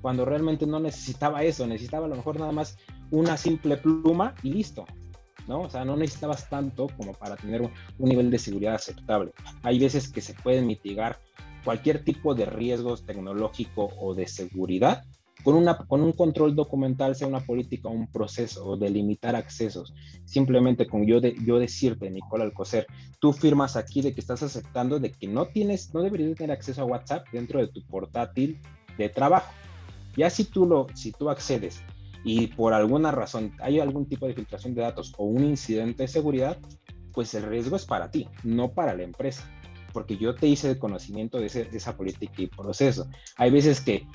cuando 0.00 0.24
realmente 0.24 0.66
no 0.66 0.80
necesitaba 0.80 1.42
eso, 1.42 1.66
necesitaba 1.66 2.06
a 2.06 2.08
lo 2.08 2.16
mejor 2.16 2.38
nada 2.38 2.52
más 2.52 2.78
una 3.10 3.36
simple 3.36 3.76
pluma 3.76 4.34
y 4.42 4.52
listo. 4.52 4.84
¿no? 5.46 5.62
O 5.62 5.70
sea, 5.70 5.84
no 5.84 5.96
necesitabas 5.96 6.48
tanto 6.48 6.88
como 6.96 7.14
para 7.14 7.36
tener 7.36 7.62
un, 7.62 7.70
nivel 7.98 8.30
de 8.30 8.38
seguridad 8.38 8.74
aceptable. 8.74 9.32
Hay 9.62 9.78
veces 9.78 10.12
que 10.12 10.20
se 10.20 10.34
pueden 10.34 10.66
mitigar 10.66 11.18
cualquier 11.64 12.04
tipo 12.04 12.34
de 12.34 12.44
riesgos 12.44 13.04
tecnológico 13.04 13.90
o 13.98 14.14
de 14.14 14.28
seguridad 14.28 15.04
con, 15.44 15.54
una, 15.54 15.78
con 15.78 16.02
un 16.02 16.12
control 16.12 16.54
documental, 16.54 17.14
sea 17.14 17.28
una 17.28 17.40
política 17.40 17.88
o 17.88 17.92
un 17.92 18.10
proceso, 18.10 18.66
o 18.66 18.76
delimitar 18.76 19.36
accesos. 19.36 19.94
Simplemente 20.24 20.86
con 20.86 21.06
yo, 21.06 21.20
de, 21.20 21.34
yo 21.44 21.58
decirte, 21.58 22.10
Nicola 22.10 22.44
Alcocer, 22.44 22.86
tú 23.20 23.32
firmas 23.32 23.76
aquí 23.76 24.02
de 24.02 24.14
que 24.14 24.20
estás 24.20 24.42
aceptando 24.42 24.98
de 24.98 25.12
que 25.12 25.26
no 25.28 25.46
tienes, 25.46 25.94
no 25.94 26.02
deberías 26.02 26.36
tener 26.36 26.52
acceso 26.52 26.82
a 26.82 26.86
WhatsApp 26.86 27.26
dentro 27.32 27.60
de 27.60 27.68
tu 27.68 27.84
portátil 27.86 28.60
de 28.96 29.08
trabajo. 29.08 29.52
Ya 30.16 30.30
si 30.30 30.44
tú, 30.44 30.66
lo, 30.66 30.86
si 30.94 31.12
tú 31.12 31.30
accedes 31.30 31.80
y 32.24 32.48
por 32.48 32.74
alguna 32.74 33.12
razón 33.12 33.52
hay 33.60 33.78
algún 33.78 34.06
tipo 34.06 34.26
de 34.26 34.34
filtración 34.34 34.74
de 34.74 34.82
datos 34.82 35.14
o 35.16 35.24
un 35.24 35.44
incidente 35.44 36.02
de 36.02 36.08
seguridad, 36.08 36.58
pues 37.12 37.34
el 37.34 37.44
riesgo 37.44 37.76
es 37.76 37.86
para 37.86 38.10
ti, 38.10 38.28
no 38.42 38.72
para 38.72 38.94
la 38.94 39.02
empresa, 39.02 39.48
porque 39.92 40.16
yo 40.16 40.34
te 40.34 40.46
hice 40.46 40.70
el 40.70 40.78
conocimiento 40.78 41.38
de, 41.38 41.46
esa 41.46 41.96
política 41.96 42.34
y 42.42 42.46
proceso. 42.46 43.08
Hay 43.36 43.50
veces 43.50 43.80
que 43.80 44.06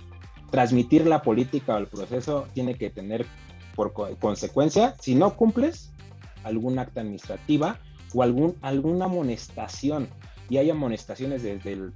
transmitir 0.53 1.07
la 1.07 1.23
política 1.23 1.73
o 1.73 1.77
el 1.79 1.87
proceso 1.87 2.45
tiene 2.53 2.75
que 2.75 2.91
tener 2.91 3.25
por 3.75 3.91
consecuencia, 4.19 4.93
si 4.99 5.15
no 5.15 5.35
cumples, 5.35 5.91
algún 6.43 6.77
acta 6.77 7.01
administrativa 7.01 7.79
o 8.13 8.21
algún, 8.21 8.55
alguna 8.61 9.05
amonestación. 9.05 10.07
Y 10.51 10.57
hay 10.57 10.69
amonestaciones 10.69 11.41
desde, 11.41 11.89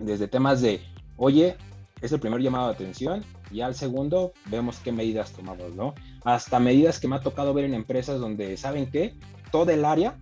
desde 0.00 0.26
temas 0.26 0.62
de, 0.62 0.80
oye, 1.18 1.58
es 2.00 2.10
el 2.12 2.18
primer 2.18 2.40
llamado 2.40 2.68
de 2.68 2.72
atención 2.72 3.22
y 3.50 3.60
al 3.60 3.74
segundo 3.74 4.32
vemos 4.46 4.78
qué 4.78 4.90
medidas 4.90 5.32
tomamos, 5.32 5.74
¿no? 5.74 5.92
Hasta 6.24 6.58
medidas 6.58 6.98
que 6.98 7.08
me 7.08 7.16
ha 7.16 7.20
tocado 7.20 7.52
ver 7.52 7.66
en 7.66 7.74
empresas 7.74 8.18
donde, 8.18 8.56
¿saben 8.56 8.90
qué? 8.90 9.18
Todo 9.52 9.70
el 9.70 9.84
área 9.84 10.16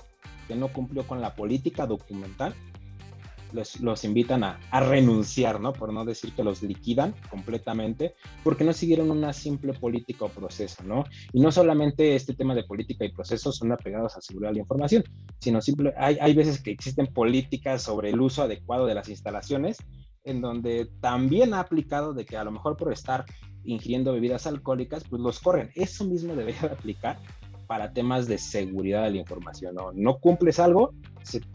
que 0.49 0.57
no 0.57 0.73
cumplió 0.73 1.07
con 1.07 1.21
la 1.21 1.37
política 1.37 1.87
documental, 1.87 2.53
los, 3.55 4.05
invitan 4.05 4.45
a, 4.45 4.59
a, 4.71 4.81
renunciar, 4.81 5.61
¿no? 5.61 5.73
Por 5.73 5.93
no 5.93 6.05
decir 6.05 6.33
que 6.35 6.43
los 6.43 6.63
liquidan 6.63 7.15
completamente, 7.31 8.15
porque 8.43 8.65
no 8.65 8.73
siguieron 8.73 9.11
una 9.11 9.33
simple 9.33 9.73
política 9.73 10.25
o 10.25 10.29
proceso, 10.29 10.83
¿no? 10.83 11.05
Y 11.33 11.41
no 11.41 11.53
solamente 11.53 12.17
este 12.17 12.35
tema 12.35 12.55
de 12.55 12.65
política 12.65 13.05
y 13.05 13.13
procesos 13.13 13.57
son 13.57 13.73
apegados 13.73 14.17
a 14.17 14.21
seguridad 14.21 14.51
de 14.51 14.55
la 14.55 14.61
información, 14.61 15.05
sino 15.39 15.61
simple, 15.61 15.95
hay, 15.97 16.35
veces 16.35 16.61
que 16.61 16.71
existen 16.71 17.07
políticas 17.07 17.83
sobre 17.83 18.11
el 18.11 18.21
uso 18.21 18.43
adecuado 18.43 18.87
de 18.87 18.95
las 18.95 19.09
instalaciones 19.09 19.79
en 20.25 20.41
donde 20.41 20.89
también 21.01 21.55
ha 21.55 21.61
aplicado 21.61 22.15
de 22.15 22.25
que 22.25 22.37
a 22.37 22.45
lo 22.45 22.51
mejor 22.51 22.77
por 22.77 22.93
estar 22.93 23.25
ingiriendo 23.63 24.13
bebidas 24.13 24.47
alcohólicas, 24.47 25.05
pues 25.09 25.21
los 25.21 25.39
corren. 25.39 25.71
Eso 25.75 26.05
mismo 26.05 26.35
debería 26.35 26.63
aplicar 26.73 27.19
para 27.67 27.93
temas 27.93 28.27
de 28.27 28.39
seguridad 28.39 29.05
de 29.05 29.11
la 29.11 29.17
información. 29.19 29.75
No, 29.75 29.93
no 29.93 30.19
cumples 30.19 30.59
algo 30.59 30.95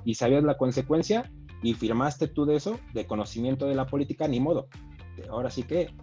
y 0.04 0.16
sabías 0.16 0.44
la 0.44 0.58
consecuencia 0.58 1.30
y 1.62 1.74
firmaste 1.74 2.28
tú 2.28 2.46
de 2.46 2.56
eso, 2.56 2.80
de 2.94 3.06
conocimiento 3.06 3.68
de 3.68 3.76
la 3.76 3.86
política, 3.86 4.28
ni 4.28 4.40
modo. 4.40 4.68
Ahora 5.30 5.50
sí 5.50 5.64
que, 5.64 5.94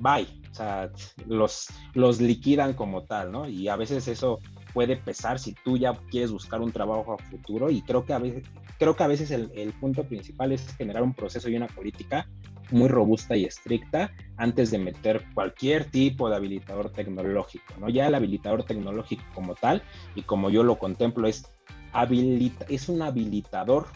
bye. 0.00 0.26
O 0.50 0.54
sea, 0.54 0.90
los, 1.26 1.66
los 1.94 2.20
liquidan 2.20 2.74
como 2.74 3.02
tal, 3.02 3.32
¿no? 3.32 3.48
Y 3.48 3.66
a 3.66 3.74
veces 3.74 4.06
eso 4.06 4.38
puede 4.72 4.96
pesar 4.96 5.40
si 5.40 5.52
tú 5.64 5.76
ya 5.76 5.94
quieres 6.10 6.30
buscar 6.30 6.60
un 6.60 6.70
trabajo 6.70 7.14
a 7.14 7.18
futuro 7.18 7.70
y 7.70 7.82
creo 7.82 8.04
que 8.04 8.12
a 8.12 8.18
veces, 8.18 8.44
creo 8.78 8.94
que 8.94 9.02
a 9.02 9.08
veces 9.08 9.32
el, 9.32 9.50
el 9.54 9.72
punto 9.72 10.04
principal 10.04 10.52
es 10.52 10.76
generar 10.76 11.02
un 11.02 11.14
proceso 11.14 11.48
y 11.48 11.56
una 11.56 11.66
política 11.66 12.28
muy 12.70 12.88
robusta 12.88 13.36
y 13.36 13.44
estricta 13.44 14.12
antes 14.36 14.70
de 14.70 14.78
meter 14.78 15.24
cualquier 15.34 15.90
tipo 15.90 16.28
de 16.28 16.36
habilitador 16.36 16.90
tecnológico, 16.90 17.74
¿no? 17.78 17.88
Ya 17.88 18.06
el 18.06 18.14
habilitador 18.14 18.64
tecnológico 18.64 19.24
como 19.34 19.54
tal, 19.54 19.82
y 20.14 20.22
como 20.22 20.50
yo 20.50 20.62
lo 20.62 20.78
contemplo, 20.78 21.28
es, 21.28 21.46
habilita 21.92 22.66
es 22.68 22.88
un 22.88 23.02
habilitador 23.02 23.86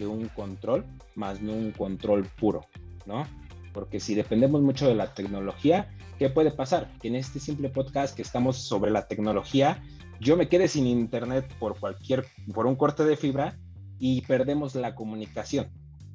de 0.00 0.06
un 0.06 0.28
control, 0.28 0.84
más 1.14 1.40
no 1.40 1.52
un 1.52 1.70
control 1.70 2.24
puro, 2.24 2.62
¿no? 3.06 3.26
Porque 3.72 4.00
si 4.00 4.14
dependemos 4.14 4.62
mucho 4.62 4.88
de 4.88 4.96
la 4.96 5.14
tecnología, 5.14 5.94
¿qué 6.18 6.30
puede 6.30 6.50
pasar? 6.50 6.90
En 7.02 7.14
este 7.14 7.38
simple 7.38 7.68
podcast 7.68 8.16
que 8.16 8.22
estamos 8.22 8.56
sobre 8.56 8.90
la 8.90 9.06
tecnología, 9.06 9.80
yo 10.18 10.36
me 10.36 10.48
quede 10.48 10.66
sin 10.68 10.86
internet 10.86 11.46
por 11.60 11.78
cualquier, 11.78 12.26
por 12.52 12.66
un 12.66 12.76
corte 12.76 13.04
de 13.04 13.16
fibra 13.16 13.58
y 13.98 14.22
perdemos 14.22 14.74
la 14.74 14.94
comunicación 14.94 15.70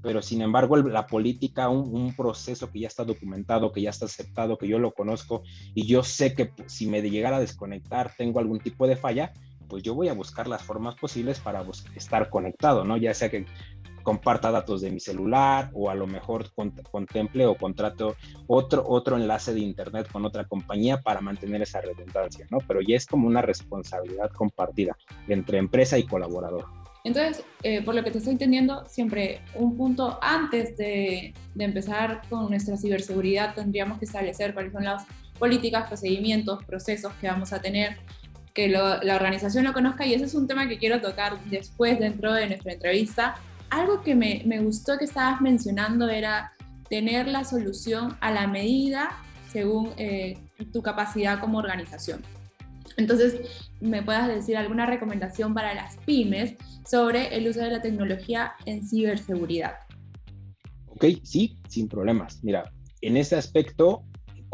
pero 0.06 0.22
sin 0.22 0.44
embargo 0.44 0.78
la 0.78 1.08
política, 1.08 1.68
un, 1.68 2.14
proceso 2.16 2.72
que 2.72 2.82
ya 2.82 2.88
está 2.88 3.04
documentado, 3.04 3.72
que 3.72 3.82
ya 3.82 3.90
está 3.90 4.06
aceptado, 4.06 4.56
que 4.56 4.68
yo 4.68 4.78
lo 4.78 4.94
conozco 4.94 5.42
y 5.74 5.88
yo 5.88 6.04
sé 6.04 6.36
que 6.36 6.52
si 6.68 6.86
me 6.86 7.02
llegara 7.02 7.38
a 7.38 7.40
desconectar 7.40 8.14
tengo 8.16 8.40
algún 8.40 8.60
tipo 8.60 8.86
de 8.86 8.98
falla, 8.98 9.34
pues 9.76 9.84
yo 9.84 9.94
voy 9.94 10.08
a 10.08 10.14
buscar 10.14 10.48
las 10.48 10.64
formas 10.64 10.96
posibles 10.96 11.42
para 11.42 11.62
estar 11.96 12.30
conectado, 12.30 12.86
¿no? 12.86 12.96
Ya 12.96 13.14
sea 13.14 13.30
que 13.30 13.46
comparta 14.04 14.50
datos 14.50 14.80
de 14.80 14.90
mi 14.90 15.02
celular 15.02 15.70
o 15.74 15.90
a 15.90 15.96
lo 15.96 16.08
mejor 16.08 16.50
contemple 16.90 17.46
o 17.46 17.58
contrato 17.58 18.16
otro, 18.48 18.86
otro 18.88 19.18
enlace 19.18 19.54
de 19.54 19.60
internet 19.60 20.10
con 20.10 20.24
otra 20.24 20.46
compañía 20.46 21.02
para 21.02 21.20
mantener 21.20 21.62
esa 21.62 21.82
redundancia, 21.82 22.48
¿no? 22.52 22.60
Pero 22.66 22.80
ya 22.80 22.96
es 22.96 23.06
como 23.06 23.28
una 23.28 23.42
responsabilidad 23.42 24.30
compartida 24.30 24.96
entre 25.28 25.58
empresa 25.58 25.98
y 25.98 26.06
colaborador. 26.06 26.64
Entonces, 27.04 27.44
eh, 27.62 27.82
por 27.84 27.96
lo 27.96 28.04
que 28.06 28.12
te 28.12 28.20
estoy 28.20 28.32
entendiendo, 28.32 28.86
siempre 28.86 29.42
un 29.56 29.76
punto 29.76 30.18
antes 30.22 30.78
de, 30.78 31.34
empezar 31.60 32.22
con 32.30 32.50
nuestra 32.50 32.78
ciberseguridad 32.78 33.54
tendríamos 33.54 34.00
que 34.00 34.06
establecer 34.06 34.54
cuáles 34.54 34.72
son 34.72 34.86
las 34.86 35.06
políticas, 35.38 35.90
procedimientos, 35.90 36.64
procesos 36.64 37.12
que 37.16 37.28
vamos 37.28 37.52
a 37.52 37.62
tener, 37.62 37.98
que 38.56 38.70
la 38.70 39.16
organización 39.16 39.66
lo 39.66 39.74
conozca 39.74 40.06
y 40.08 40.14
ese 40.14 40.26
es 40.26 40.34
un 40.34 40.48
tema 40.48 40.68
que 40.68 40.78
quiero 40.78 41.02
tocar 41.02 41.38
después 41.46 42.00
dentro 42.00 42.34
de 42.34 42.48
nuestra 42.48 42.72
entrevista. 42.72 43.36
Algo 43.70 44.02
que 44.02 44.16
me, 44.16 44.60
gustó 44.62 44.98
que 44.98 45.04
estabas 45.04 45.42
mencionando 45.42 46.10
era 46.10 46.54
tener 46.90 47.28
la 47.28 47.44
solución 47.44 48.18
a 48.22 48.32
la 48.32 48.48
medida 48.48 49.10
según 49.52 49.92
eh, 49.98 50.38
tu 50.72 50.82
capacidad 50.82 51.40
como 51.40 51.58
organización. 51.58 52.22
Entonces, 52.96 53.42
¿me 53.82 54.02
puedas 54.02 54.30
decir 54.30 54.56
alguna 54.56 54.86
recomendación 54.86 55.54
para 55.54 55.74
las 55.74 55.98
pymes 56.06 56.54
sobre 56.90 57.36
el 57.36 57.50
uso 57.50 57.60
de 57.60 57.72
la 57.72 57.82
tecnología 57.82 58.54
en 58.66 58.88
ciberseguridad? 58.88 59.76
Ok, 60.88 61.06
sí, 61.24 61.58
sin 61.68 61.90
problemas. 61.90 62.42
Mira, 62.42 62.72
en 63.02 63.18
ese 63.18 63.36
aspecto, 63.36 64.06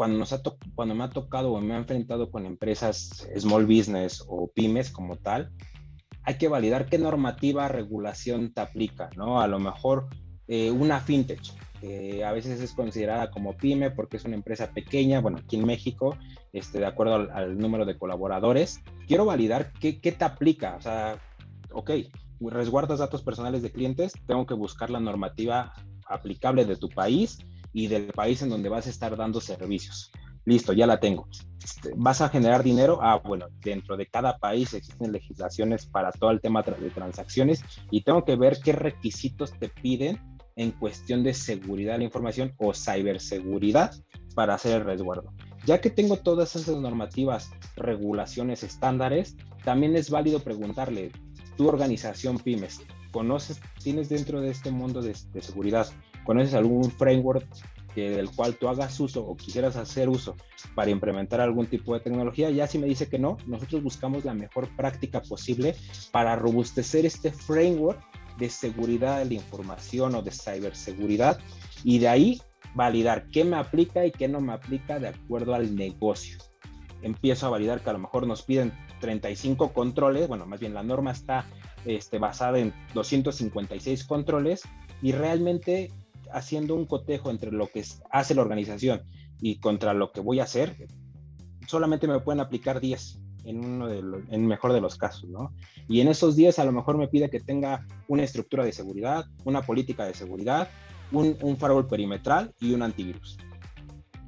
cuando, 0.02 0.18
nos 0.18 0.32
ha 0.32 0.42
cuando 0.74 0.96
me 0.96 1.04
ha 1.04 1.10
tocado 1.10 1.52
o 1.52 1.60
me 1.60 1.74
ha 1.74 1.76
enfrentado 1.76 2.28
con 2.28 2.44
empresas 2.44 3.24
small 3.38 3.66
business 3.66 4.24
o 4.26 4.48
pymes 4.48 4.90
como 4.90 5.14
tal, 5.14 5.52
hay 6.24 6.38
que 6.38 6.48
validar 6.48 6.86
qué 6.86 6.98
normativa, 6.98 7.68
regulación 7.68 8.52
te 8.52 8.62
aplica, 8.62 9.10
¿no? 9.16 9.40
A 9.40 9.46
lo 9.46 9.60
mejor 9.60 10.08
eh, 10.48 10.72
una 10.72 10.98
fintech, 10.98 11.40
a 12.26 12.32
veces 12.32 12.60
es 12.60 12.72
considerada 12.72 13.30
como 13.30 13.56
pyme 13.56 13.92
porque 13.92 14.16
es 14.16 14.24
una 14.24 14.34
empresa 14.34 14.72
pequeña, 14.72 15.20
bueno, 15.20 15.38
aquí 15.38 15.54
en 15.54 15.66
México, 15.66 16.16
este, 16.52 16.80
de 16.80 16.86
acuerdo 16.86 17.30
al, 17.32 17.56
número 17.56 17.84
de 17.84 17.96
colaboradores. 17.96 18.80
Quiero 19.06 19.24
validar 19.24 19.70
qué, 19.74 20.00
qué 20.00 20.10
te 20.10 20.24
aplica, 20.24 20.74
o 20.74 20.80
sea, 20.80 21.16
ok, 21.70 21.92
resguardas 22.40 22.98
datos 22.98 23.22
personales 23.22 23.62
de 23.62 23.70
clientes, 23.70 24.14
tengo 24.26 24.46
que 24.46 24.54
buscar 24.54 24.90
la 24.90 24.98
normativa 24.98 25.72
aplicable 26.08 26.64
de 26.64 26.74
tu 26.74 26.88
país 26.88 27.38
y 27.72 27.86
del 27.88 28.06
país 28.06 28.42
en 28.42 28.50
donde 28.50 28.68
vas 28.68 28.86
a 28.86 28.90
estar 28.90 29.16
dando 29.16 29.40
servicios. 29.40 30.10
Listo, 30.44 30.72
ya 30.72 30.86
la 30.86 30.98
tengo. 30.98 31.28
Este, 31.62 31.92
¿Vas 31.96 32.20
a 32.20 32.28
generar 32.28 32.64
dinero? 32.64 32.98
Ah, 33.00 33.20
bueno, 33.24 33.46
dentro 33.60 33.96
de 33.96 34.06
cada 34.06 34.38
país 34.38 34.74
existen 34.74 35.12
legislaciones 35.12 35.86
para 35.86 36.10
todo 36.10 36.30
el 36.30 36.40
tema 36.40 36.62
de 36.62 36.90
transacciones 36.90 37.62
y 37.90 38.02
tengo 38.02 38.24
que 38.24 38.36
ver 38.36 38.58
qué 38.62 38.72
requisitos 38.72 39.52
te 39.58 39.68
piden 39.68 40.20
en 40.56 40.72
cuestión 40.72 41.22
de 41.22 41.34
seguridad 41.34 41.92
de 41.92 41.98
la 41.98 42.04
información 42.04 42.54
o 42.58 42.74
ciberseguridad 42.74 43.94
para 44.34 44.54
hacer 44.54 44.80
el 44.80 44.84
resguardo. 44.84 45.32
Ya 45.64 45.80
que 45.80 45.90
tengo 45.90 46.16
todas 46.16 46.56
esas 46.56 46.76
normativas, 46.76 47.50
regulaciones, 47.76 48.62
estándares, 48.62 49.36
también 49.64 49.94
es 49.96 50.10
válido 50.10 50.40
preguntarle, 50.40 51.12
tu 51.56 51.68
organización 51.68 52.38
pymes, 52.38 52.80
¿conoces, 53.12 53.60
tienes 53.82 54.08
dentro 54.08 54.40
de 54.40 54.50
este 54.50 54.70
mundo 54.70 55.02
de, 55.02 55.14
seguridad, 55.14 55.86
conoces 56.24 56.54
algún 56.54 56.90
framework 56.90 57.46
del 57.94 58.30
cual 58.30 58.54
tú 58.54 58.68
hagas 58.68 58.98
uso 59.00 59.22
o 59.24 59.36
quisieras 59.36 59.76
hacer 59.76 60.08
uso 60.08 60.36
para 60.74 60.90
implementar 60.90 61.40
algún 61.40 61.66
tipo 61.66 61.94
de 61.94 62.00
tecnología, 62.00 62.50
ya 62.50 62.66
si 62.66 62.78
me 62.78 62.86
dice 62.86 63.08
que 63.08 63.18
no, 63.18 63.36
nosotros 63.46 63.82
buscamos 63.82 64.24
la 64.24 64.34
mejor 64.34 64.68
práctica 64.76 65.20
posible 65.20 65.74
para 66.10 66.36
robustecer 66.36 67.04
este 67.04 67.30
framework 67.30 68.00
de 68.38 68.48
seguridad 68.48 69.18
de 69.18 69.26
la 69.26 69.34
información 69.34 70.14
o 70.14 70.22
de 70.22 70.30
ciberseguridad 70.30 71.38
y 71.84 71.98
de 71.98 72.08
ahí 72.08 72.42
validar 72.74 73.26
qué 73.28 73.44
me 73.44 73.56
aplica 73.56 74.06
y 74.06 74.10
qué 74.10 74.28
no 74.28 74.40
me 74.40 74.52
aplica 74.52 74.98
de 74.98 75.08
acuerdo 75.08 75.54
al 75.54 75.76
negocio. 75.76 76.38
Empiezo 77.02 77.46
a 77.46 77.50
validar 77.50 77.82
que 77.82 77.90
a 77.90 77.92
lo 77.92 77.98
mejor 77.98 78.26
nos 78.26 78.42
piden 78.42 78.72
35 79.00 79.72
controles, 79.72 80.28
bueno, 80.28 80.46
más 80.46 80.60
bien 80.60 80.72
la 80.72 80.82
norma 80.82 81.10
está 81.10 81.44
este, 81.84 82.18
basada 82.18 82.58
en 82.58 82.72
256 82.94 84.04
controles 84.04 84.62
y 85.02 85.12
realmente 85.12 85.90
haciendo 86.32 86.74
un 86.74 86.86
cotejo 86.86 87.30
entre 87.30 87.52
lo 87.52 87.68
que 87.68 87.84
hace 88.10 88.34
la 88.34 88.42
organización 88.42 89.02
y 89.40 89.58
contra 89.58 89.94
lo 89.94 90.12
que 90.12 90.20
voy 90.20 90.40
a 90.40 90.44
hacer, 90.44 90.88
solamente 91.66 92.06
me 92.06 92.20
pueden 92.20 92.40
aplicar 92.40 92.80
10 92.80 93.20
en 93.44 93.64
uno 93.64 93.88
de 93.88 94.02
los, 94.02 94.22
en 94.30 94.46
mejor 94.46 94.72
de 94.72 94.80
los 94.80 94.96
casos, 94.96 95.28
¿no? 95.28 95.52
Y 95.88 96.00
en 96.00 96.08
esos 96.08 96.36
días 96.36 96.58
a 96.58 96.64
lo 96.64 96.72
mejor 96.72 96.96
me 96.96 97.08
pide 97.08 97.30
que 97.30 97.40
tenga 97.40 97.86
una 98.08 98.22
estructura 98.22 98.64
de 98.64 98.72
seguridad, 98.72 99.24
una 99.44 99.62
política 99.62 100.04
de 100.04 100.14
seguridad, 100.14 100.68
un, 101.10 101.36
un 101.42 101.56
firewall 101.56 101.86
perimetral 101.86 102.54
y 102.60 102.72
un 102.72 102.82
antivirus. 102.82 103.36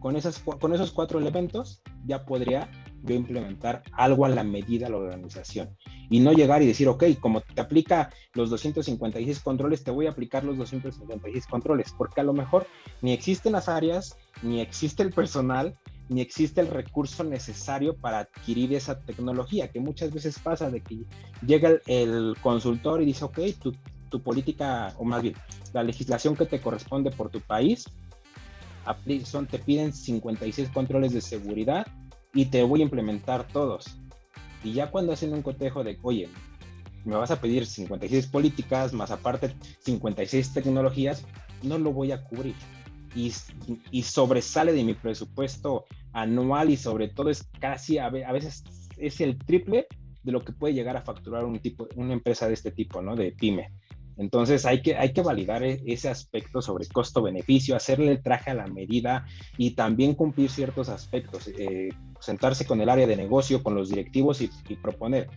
Con, 0.01 0.17
esas, 0.17 0.39
con 0.39 0.75
esos 0.75 0.93
cuatro 0.93 1.19
elementos 1.19 1.83
ya 2.05 2.25
podría 2.25 2.69
yo 3.05 3.15
implementar 3.15 3.83
algo 3.93 4.25
a 4.25 4.31
la 4.31 4.45
medida 4.45 4.87
de 4.87 4.93
la 4.93 4.99
organización. 4.99 5.77
Y 6.11 6.21
no 6.21 6.33
llegar 6.33 6.63
y 6.63 6.67
decir, 6.67 6.89
ok, 6.89 7.05
como 7.21 7.41
te 7.43 7.61
aplica 7.61 8.11
los 8.35 8.51
256 8.51 9.41
controles, 9.41 9.85
te 9.85 9.91
voy 9.91 10.07
a 10.07 10.11
aplicar 10.11 10.45
los 10.45 10.57
256 10.57 11.47
controles, 11.47 11.95
porque 11.97 12.21
a 12.21 12.25
lo 12.25 12.33
mejor 12.33 12.67
ni 13.03 13.13
existen 13.13 13.53
las 13.53 13.69
áreas, 13.69 14.17
ni 14.43 14.61
existe 14.61 15.03
el 15.03 15.13
personal, 15.13 15.77
ni 16.09 16.21
existe 16.21 16.61
el 16.61 16.69
recurso 16.69 17.25
necesario 17.25 17.97
para 17.97 18.21
adquirir 18.21 18.75
esa 18.75 19.01
tecnología, 19.01 19.71
que 19.71 19.81
muchas 19.81 20.13
veces 20.13 20.39
pasa 20.39 20.71
de 20.71 20.81
que 20.81 21.05
llega 21.47 21.81
el, 21.87 22.37
consultor 22.43 23.03
y 23.03 23.07
dice, 23.07 23.25
ok, 23.25 23.39
tu, 23.63 23.73
tu, 24.11 24.23
política, 24.23 24.95
o 24.99 25.05
más 25.05 25.23
bien, 25.23 25.35
la 25.73 25.83
legislación 25.83 26.37
que 26.37 26.47
te 26.47 26.61
corresponde 26.61 27.11
por 27.11 27.31
tu 27.31 27.41
país, 27.41 27.87
son, 29.25 29.47
te 29.47 29.59
piden 29.59 29.93
56 29.93 30.69
controles 30.69 31.13
de 31.13 31.23
seguridad 31.23 31.87
y 32.35 32.47
te 32.47 32.63
voy 32.63 32.81
a 32.81 32.85
implementar 32.85 33.47
todos. 33.49 33.99
Y 34.63 34.73
ya 34.73 34.91
cuando 34.91 35.13
hacen 35.13 35.33
un 35.33 35.43
cotejo 35.43 35.85
de, 35.85 35.99
oye, 36.03 36.29
me 37.05 37.17
vas 37.17 37.31
a 37.31 37.41
pedir 37.41 37.67
56 37.67 38.27
políticas, 38.27 38.93
más 38.93 39.11
aparte 39.11 39.55
56 39.81 40.53
tecnologías, 40.53 41.25
no 41.63 41.79
lo 41.79 41.93
voy 41.93 42.13
a 42.13 42.25
cubrir 42.25 42.55
y, 43.15 44.03
sobresale 44.03 44.73
de 44.73 44.85
mi 44.85 44.95
presupuesto 44.95 45.85
anual 46.13 46.71
y 46.71 46.77
sobre 46.77 47.09
todo 47.09 47.31
es 47.31 47.45
casi 47.61 47.99
a, 47.99 48.09
veces 48.09 48.65
es 48.97 49.21
el 49.21 49.39
triple 49.39 49.87
de 50.23 50.33
lo 50.33 50.41
que 50.41 50.53
puede 50.53 50.75
llegar 50.75 50.97
a 50.97 51.03
facturar 51.03 51.45
un 51.45 51.59
tipo, 51.61 51.89
una 51.97 52.13
empresa 52.13 52.49
de 52.49 52.55
este 52.55 52.71
tipo, 52.71 53.03
¿no? 53.03 53.15
De 53.15 53.33
pyme. 53.33 53.71
Entonces 54.17 54.65
hay 54.67 54.83
que, 54.83 54.97
hay 54.97 55.13
que 55.13 55.23
validar 55.23 55.63
e, 55.63 55.83
ese 55.87 56.09
aspecto 56.09 56.63
sobre 56.63 56.87
costo-beneficio, 56.87 57.77
hacerle 57.77 58.13
el 58.13 58.23
traje 58.23 58.51
a 58.51 58.55
la 58.55 58.67
medida 58.67 59.27
y 59.59 59.73
también 59.73 60.15
cumplir 60.15 60.51
ciertos 60.51 60.89
aspectos, 60.89 61.49
eh, 61.49 61.91
sentarse 62.21 62.65
con 62.65 62.81
el 62.81 62.89
área 62.89 63.07
de 63.07 63.17
negocio, 63.17 63.63
con 63.63 63.75
los 63.75 63.89
directivos 63.89 64.41
y, 64.41 64.51
y, 64.69 64.77
proponer, 64.77 65.29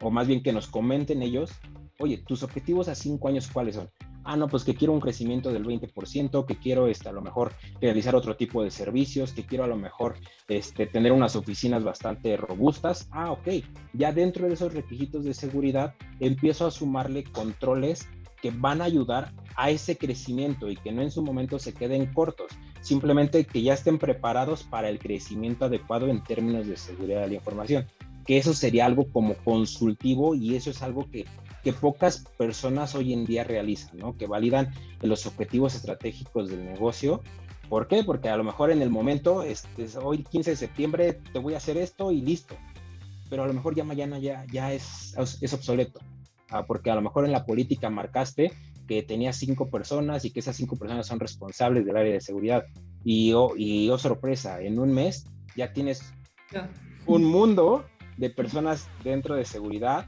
o 0.00 0.10
más 0.10 0.26
bien 0.26 0.42
que 0.42 0.52
nos 0.52 0.66
comenten 0.68 1.22
ellos, 1.22 1.52
oye, 1.98 2.18
tus 2.18 2.42
objetivos 2.42 2.88
a 2.88 2.94
cinco 2.94 3.28
años 3.28 3.48
cuáles 3.52 3.76
son. 3.76 3.90
ah, 4.26 4.36
no, 4.36 4.48
pues 4.48 4.64
que 4.64 4.74
quiero 4.74 4.94
un 4.94 5.00
crecimiento 5.00 5.52
del 5.52 5.66
20%, 5.66 6.46
que 6.46 6.56
quiero 6.56 6.88
este, 6.88 7.10
a 7.10 7.12
lo 7.12 7.20
mejor 7.20 7.52
realizar 7.80 8.16
otro 8.16 8.36
tipo 8.36 8.62
de 8.64 8.70
servicios, 8.70 9.32
que 9.32 9.44
quiero 9.44 9.64
a 9.64 9.66
lo 9.66 9.76
mejor 9.76 10.16
este, 10.48 10.86
tener 10.86 11.12
unas 11.12 11.36
oficinas 11.36 11.84
bastante 11.84 12.36
robustas. 12.38 13.06
Ah, 13.10 13.32
ok, 13.32 13.48
ya 13.92 14.12
dentro 14.12 14.48
de 14.48 14.54
esos 14.54 14.72
requisitos 14.72 15.24
de 15.24 15.34
seguridad 15.34 15.94
empiezo 16.20 16.66
a 16.66 16.70
sumarle 16.70 17.24
controles 17.24 18.08
que 18.44 18.50
van 18.50 18.82
a 18.82 18.84
ayudar 18.84 19.32
a 19.56 19.70
ese 19.70 19.96
crecimiento 19.96 20.68
y 20.68 20.76
que 20.76 20.92
no 20.92 21.00
en 21.00 21.10
su 21.10 21.22
momento 21.22 21.58
se 21.58 21.72
queden 21.72 22.12
cortos, 22.12 22.52
simplemente 22.82 23.46
que 23.46 23.62
ya 23.62 23.72
estén 23.72 23.98
preparados 23.98 24.64
para 24.64 24.90
el 24.90 24.98
crecimiento 24.98 25.64
adecuado 25.64 26.08
en 26.08 26.22
términos 26.22 26.66
de 26.66 26.76
seguridad 26.76 27.22
de 27.22 27.28
la 27.28 27.34
información, 27.36 27.86
que 28.26 28.36
eso 28.36 28.52
sería 28.52 28.84
algo 28.84 29.10
como 29.10 29.32
consultivo 29.36 30.34
y 30.34 30.56
eso 30.56 30.68
es 30.68 30.82
algo 30.82 31.10
que 31.10 31.24
que 31.62 31.72
pocas 31.72 32.26
personas 32.36 32.94
hoy 32.94 33.14
en 33.14 33.24
día 33.24 33.44
realizan, 33.44 33.96
¿no? 33.96 34.18
Que 34.18 34.26
validan 34.26 34.70
los 35.00 35.24
objetivos 35.24 35.74
estratégicos 35.74 36.50
del 36.50 36.66
negocio. 36.66 37.22
¿Por 37.70 37.88
qué? 37.88 38.04
Porque 38.04 38.28
a 38.28 38.36
lo 38.36 38.44
mejor 38.44 38.70
en 38.70 38.82
el 38.82 38.90
momento, 38.90 39.42
este, 39.42 39.86
hoy 39.96 40.24
15 40.24 40.50
de 40.50 40.56
septiembre, 40.56 41.20
te 41.32 41.38
voy 41.38 41.54
a 41.54 41.56
hacer 41.56 41.78
esto 41.78 42.12
y 42.12 42.20
listo. 42.20 42.54
Pero 43.30 43.44
a 43.44 43.46
lo 43.46 43.54
mejor 43.54 43.74
ya 43.74 43.84
mañana 43.84 44.18
ya, 44.18 44.44
ya 44.52 44.74
es, 44.74 45.16
es 45.40 45.54
obsoleto. 45.54 46.00
Ah, 46.50 46.66
porque 46.66 46.90
a 46.90 46.94
lo 46.94 47.02
mejor 47.02 47.24
en 47.24 47.32
la 47.32 47.46
política 47.46 47.90
marcaste 47.90 48.52
que 48.86 49.02
tenías 49.02 49.36
cinco 49.36 49.70
personas 49.70 50.24
y 50.24 50.30
que 50.30 50.40
esas 50.40 50.56
cinco 50.56 50.76
personas 50.76 51.06
son 51.06 51.18
responsables 51.18 51.84
del 51.86 51.96
área 51.96 52.12
de 52.12 52.20
seguridad. 52.20 52.64
Y 53.02 53.32
oh, 53.32 53.54
y 53.56 53.88
oh 53.90 53.98
sorpresa, 53.98 54.60
en 54.60 54.78
un 54.78 54.92
mes 54.92 55.26
ya 55.56 55.72
tienes 55.72 56.12
un 57.06 57.24
mundo 57.24 57.84
de 58.16 58.30
personas 58.30 58.88
dentro 59.02 59.34
de 59.34 59.44
seguridad 59.44 60.06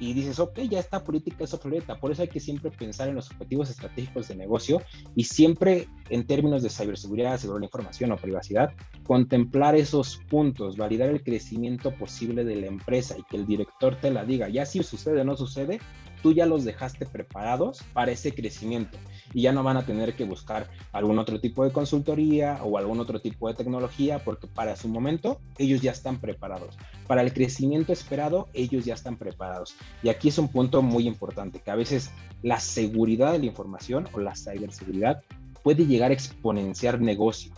y 0.00 0.12
dices, 0.12 0.38
ok, 0.38 0.60
ya 0.60 0.80
esta 0.80 1.04
política 1.04 1.44
es 1.44 1.54
obsoleta. 1.54 2.00
Por 2.00 2.10
eso 2.10 2.22
hay 2.22 2.28
que 2.28 2.40
siempre 2.40 2.70
pensar 2.70 3.08
en 3.08 3.14
los 3.14 3.30
objetivos 3.30 3.70
estratégicos 3.70 4.28
de 4.28 4.36
negocio 4.36 4.82
y 5.14 5.24
siempre 5.24 5.88
en 6.08 6.26
términos 6.26 6.62
de 6.62 6.70
ciberseguridad, 6.70 7.38
seguridad 7.38 7.56
de 7.56 7.60
la 7.60 7.66
información 7.66 8.12
o 8.12 8.16
privacidad, 8.16 8.72
contemplar 9.04 9.76
esos 9.76 10.16
puntos, 10.28 10.76
validar 10.76 11.10
el 11.10 11.22
crecimiento 11.22 11.94
posible 11.94 12.44
de 12.44 12.56
la 12.56 12.66
empresa 12.66 13.16
y 13.18 13.22
que 13.24 13.36
el 13.36 13.46
director 13.46 13.96
te 13.96 14.10
la 14.10 14.24
diga. 14.24 14.48
Ya 14.48 14.66
si 14.66 14.82
sucede 14.82 15.20
o 15.20 15.24
no 15.24 15.36
sucede, 15.36 15.80
tú 16.22 16.32
ya 16.32 16.46
los 16.46 16.64
dejaste 16.64 17.04
preparados 17.04 17.82
para 17.92 18.10
ese 18.10 18.32
crecimiento 18.32 18.96
y 19.34 19.42
ya 19.42 19.52
no 19.52 19.62
van 19.62 19.76
a 19.76 19.84
tener 19.84 20.14
que 20.16 20.24
buscar 20.24 20.70
algún 20.90 21.18
otro 21.18 21.38
tipo 21.38 21.64
de 21.64 21.70
consultoría 21.70 22.60
o 22.62 22.78
algún 22.78 22.98
otro 22.98 23.20
tipo 23.20 23.46
de 23.46 23.54
tecnología 23.54 24.24
porque 24.24 24.46
para 24.46 24.74
su 24.74 24.88
momento 24.88 25.42
ellos 25.58 25.82
ya 25.82 25.90
están 25.90 26.18
preparados. 26.20 26.78
Para 27.06 27.20
el 27.20 27.34
crecimiento 27.34 27.92
esperado, 27.92 28.48
ellos 28.54 28.86
ya 28.86 28.94
están 28.94 29.18
preparados. 29.18 29.76
Y 30.02 30.08
aquí 30.08 30.28
es 30.28 30.38
un 30.38 30.48
punto 30.48 30.80
muy 30.80 31.06
importante, 31.06 31.60
que 31.60 31.70
a 31.70 31.76
veces 31.76 32.10
la 32.42 32.58
seguridad 32.58 33.32
de 33.32 33.40
la 33.40 33.46
información 33.46 34.08
o 34.14 34.20
la 34.20 34.34
ciberseguridad 34.34 35.22
puede 35.62 35.86
llegar 35.86 36.10
a 36.10 36.14
exponenciar 36.14 37.02
negocio. 37.02 37.52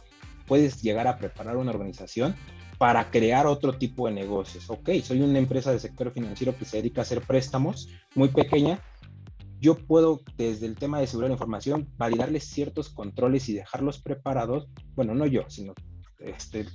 Puedes 0.47 0.83
llegar 0.83 1.07
a 1.07 1.19
preparar 1.19 1.57
una 1.57 1.71
organización 1.71 2.35
para 2.79 3.11
crear 3.11 3.47
otro 3.47 3.73
tipo 3.73 4.07
de 4.07 4.15
negocios. 4.15 4.69
Ok, 4.69 4.91
soy 5.03 5.23
una 5.23 5.39
empresa 5.39 5.71
del 5.71 5.81
sector 5.81 6.13
financiero 6.13 6.57
que 6.57 6.65
se 6.65 6.79
dedica 6.79 7.01
a 7.01 7.03
hacer 7.03 7.23
préstamos 7.23 7.89
muy 8.15 8.29
pequeña. 8.29 8.81
Yo 9.59 9.75
puedo, 9.75 10.21
desde 10.37 10.67
el 10.67 10.77
tema 10.77 11.01
de 11.01 11.07
seguridad 11.07 11.31
de 11.31 11.35
información, 11.35 11.89
validarles 11.97 12.45
ciertos 12.45 12.91
controles 12.91 13.49
y 13.49 13.55
dejarlos 13.55 14.01
preparados. 14.01 14.69
Bueno, 14.95 15.15
no 15.15 15.27
yo, 15.27 15.43
sino 15.49 15.73
este, 16.19 16.67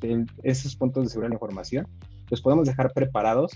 esos 0.43 0.75
puntos 0.75 1.03
de 1.03 1.09
seguridad 1.09 1.29
de 1.29 1.35
información, 1.35 1.87
los 2.29 2.41
podemos 2.41 2.67
dejar 2.67 2.91
preparados 2.93 3.51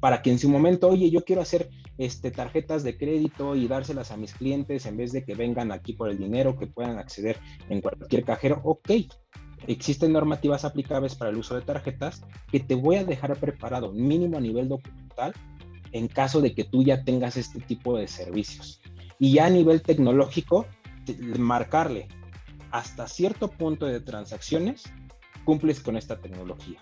para 0.00 0.22
que 0.22 0.30
en 0.30 0.38
su 0.38 0.48
momento, 0.48 0.88
oye, 0.88 1.10
yo 1.10 1.24
quiero 1.24 1.42
hacer 1.42 1.70
este, 1.96 2.30
tarjetas 2.30 2.82
de 2.82 2.96
crédito 2.96 3.56
y 3.56 3.68
dárselas 3.68 4.10
a 4.10 4.16
mis 4.16 4.34
clientes 4.34 4.84
en 4.86 4.96
vez 4.96 5.12
de 5.12 5.24
que 5.24 5.34
vengan 5.34 5.72
aquí 5.72 5.94
por 5.94 6.10
el 6.10 6.18
dinero, 6.18 6.58
que 6.58 6.66
puedan 6.66 6.98
acceder 6.98 7.38
en 7.68 7.80
cualquier 7.80 8.24
cajero. 8.24 8.60
Ok, 8.64 8.90
existen 9.68 10.12
normativas 10.12 10.64
aplicables 10.64 11.14
para 11.14 11.30
el 11.30 11.36
uso 11.36 11.54
de 11.54 11.62
tarjetas 11.62 12.22
que 12.50 12.60
te 12.60 12.74
voy 12.74 12.96
a 12.96 13.04
dejar 13.04 13.36
preparado 13.38 13.92
mínimo 13.92 14.36
a 14.36 14.40
nivel 14.40 14.68
documental 14.68 15.32
en 15.92 16.08
caso 16.08 16.40
de 16.40 16.54
que 16.54 16.64
tú 16.64 16.82
ya 16.82 17.04
tengas 17.04 17.36
este 17.36 17.60
tipo 17.60 17.96
de 17.96 18.08
servicios. 18.08 18.80
Y 19.18 19.34
ya 19.34 19.46
a 19.46 19.50
nivel 19.50 19.82
tecnológico, 19.82 20.66
marcarle 21.38 22.08
hasta 22.72 23.06
cierto 23.06 23.48
punto 23.48 23.86
de 23.86 24.00
transacciones, 24.00 24.84
cumples 25.44 25.80
con 25.80 25.96
esta 25.96 26.20
tecnología. 26.20 26.80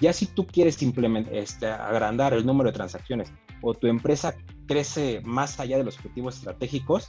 Ya 0.00 0.12
si 0.12 0.26
tú 0.26 0.46
quieres 0.46 0.74
simplemente 0.74 1.38
este, 1.38 1.66
agrandar 1.66 2.34
el 2.34 2.44
número 2.44 2.70
de 2.70 2.74
transacciones 2.74 3.32
o 3.62 3.74
tu 3.74 3.86
empresa 3.86 4.34
crece 4.66 5.20
más 5.24 5.58
allá 5.58 5.78
de 5.78 5.84
los 5.84 5.96
objetivos 5.96 6.36
estratégicos, 6.36 7.08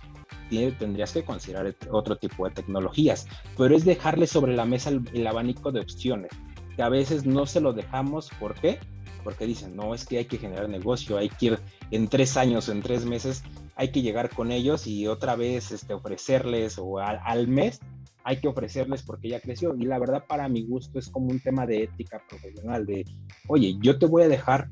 tendrías 0.49 1.13
que 1.13 1.23
considerar 1.23 1.75
otro 1.91 2.17
tipo 2.17 2.45
de 2.47 2.55
tecnologías, 2.55 3.27
pero 3.57 3.75
es 3.75 3.85
dejarle 3.85 4.27
sobre 4.27 4.55
la 4.55 4.65
mesa 4.65 4.89
el, 4.89 5.27
abanico 5.27 5.71
de 5.71 5.81
opciones, 5.81 6.31
que 6.75 6.81
a 6.81 6.89
veces 6.89 7.25
no 7.25 7.45
se 7.45 7.62
lo 7.62 7.73
dejamos, 7.73 8.31
¿por 8.39 8.55
qué? 8.55 8.79
Porque 9.23 9.45
dicen, 9.45 9.75
no, 9.75 9.93
es 9.93 10.05
que 10.05 10.17
hay 10.17 10.25
que 10.25 10.38
generar 10.38 10.69
negocio, 10.69 11.17
hay 11.17 11.29
que 11.29 11.45
ir 11.47 11.59
en 11.91 12.07
tres 12.07 12.38
años 12.38 12.69
en 12.69 12.81
tres 12.81 13.05
meses, 13.05 13.43
hay 13.75 13.91
que 13.91 14.01
llegar 14.01 14.29
con 14.29 14.51
ellos 14.51 14.88
y 14.88 15.07
otra 15.07 15.35
vez 15.35 15.71
este, 15.71 15.93
ofrecerles 15.93 16.77
o 16.79 16.99
al, 16.99 17.47
mes 17.47 17.79
hay 18.23 18.39
que 18.39 18.47
ofrecerles 18.47 19.03
porque 19.03 19.29
ya 19.29 19.39
creció. 19.39 19.75
Y 19.75 19.85
la 19.85 19.99
verdad, 19.99 20.25
para 20.27 20.47
mi 20.49 20.63
gusto, 20.63 20.99
es 20.99 21.09
como 21.09 21.27
un 21.27 21.39
tema 21.39 21.65
de 21.65 21.83
ética 21.83 22.21
profesional, 22.27 22.85
de, 22.85 23.05
oye, 23.47 23.77
yo 23.81 23.97
te 23.97 24.05
voy 24.05 24.23
a 24.23 24.27
dejar 24.27 24.69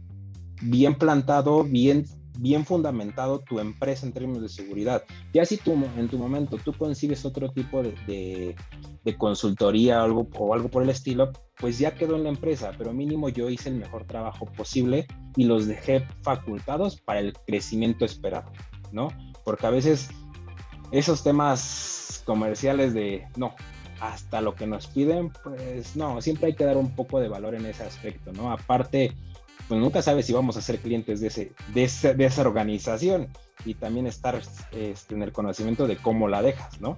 bien 0.61 0.95
plantado, 0.95 1.63
bien 1.63 2.05
bien 2.39 2.65
fundamentado 2.65 3.39
tu 3.39 3.59
empresa 3.59 4.05
en 4.05 4.13
términos 4.13 4.41
de 4.41 4.49
seguridad. 4.49 5.03
Ya 5.33 5.45
si 5.45 5.57
tú 5.57 5.73
en 5.73 6.07
tu 6.07 6.17
momento 6.17 6.57
tú 6.57 6.73
consigues 6.73 7.25
otro 7.25 7.49
tipo 7.49 7.83
de, 7.83 8.55
consultoría 9.17 10.01
o 10.01 10.05
algo, 10.05 10.27
o 10.37 10.53
algo 10.53 10.69
por 10.69 10.83
el 10.83 10.89
estilo, 10.89 11.31
pues 11.57 11.79
ya 11.79 11.95
quedó 11.95 12.15
en 12.15 12.23
la 12.23 12.29
empresa, 12.29 12.71
pero 12.77 12.93
mínimo 12.93 13.29
yo 13.29 13.49
hice 13.49 13.69
el 13.69 13.75
mejor 13.75 14.05
trabajo 14.05 14.45
posible 14.45 15.07
y 15.35 15.45
los 15.45 15.67
dejé 15.67 16.05
facultados 16.21 16.99
para 17.01 17.19
el 17.19 17.33
crecimiento 17.33 18.05
esperado, 18.05 18.51
¿no? 18.91 19.09
Porque 19.43 19.65
a 19.65 19.71
veces 19.71 20.09
esos 20.91 21.23
temas 21.23 22.21
comerciales 22.25 22.93
de, 22.93 23.25
no, 23.37 23.55
hasta 24.01 24.41
lo 24.41 24.55
que 24.55 24.67
nos 24.67 24.87
piden, 24.87 25.31
pues 25.43 25.95
no, 25.95 26.21
siempre 26.21 26.47
hay 26.47 26.55
que 26.55 26.65
dar 26.65 26.77
un 26.77 26.95
poco 26.95 27.19
de 27.19 27.29
valor 27.29 27.55
en 27.55 27.65
ese 27.65 27.83
aspecto, 27.83 28.31
¿no? 28.33 28.51
Aparte, 28.51 29.15
pues 29.67 29.79
nunca 29.79 30.01
sabes 30.01 30.25
si 30.25 30.33
vamos 30.33 30.57
a 30.57 30.61
ser 30.61 30.79
clientes 30.79 31.19
de, 31.19 31.27
ese, 31.27 31.51
de, 31.73 32.13
de 32.15 32.25
esa 32.25 32.41
organización 32.41 33.27
y 33.65 33.73
también 33.73 34.07
estar 34.07 34.41
este, 34.71 35.15
en 35.15 35.23
el 35.23 35.31
conocimiento 35.31 35.87
de 35.87 35.97
cómo 35.97 36.27
la 36.27 36.41
dejas, 36.41 36.79
¿no? 36.79 36.97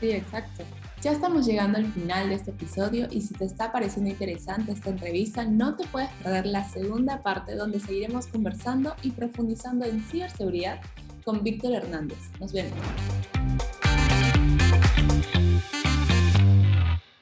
Sí, 0.00 0.10
exacto. 0.10 0.64
Ya 1.02 1.12
estamos 1.12 1.46
llegando 1.46 1.78
al 1.78 1.86
final 1.92 2.28
de 2.28 2.36
este 2.36 2.50
episodio 2.50 3.08
y 3.10 3.20
si 3.20 3.34
te 3.34 3.44
está 3.44 3.72
pareciendo 3.72 4.10
interesante 4.10 4.72
esta 4.72 4.90
entrevista, 4.90 5.44
no 5.44 5.76
te 5.76 5.86
puedes 5.86 6.10
perder 6.22 6.46
la 6.46 6.68
segunda 6.68 7.22
parte 7.22 7.54
donde 7.54 7.80
seguiremos 7.80 8.26
conversando 8.26 8.94
y 9.02 9.10
profundizando 9.10 9.84
en 9.84 10.02
ciberseguridad 10.02 10.80
con 11.24 11.42
Víctor 11.44 11.72
Hernández. 11.74 12.18
Nos 12.40 12.52
vemos. 12.52 12.78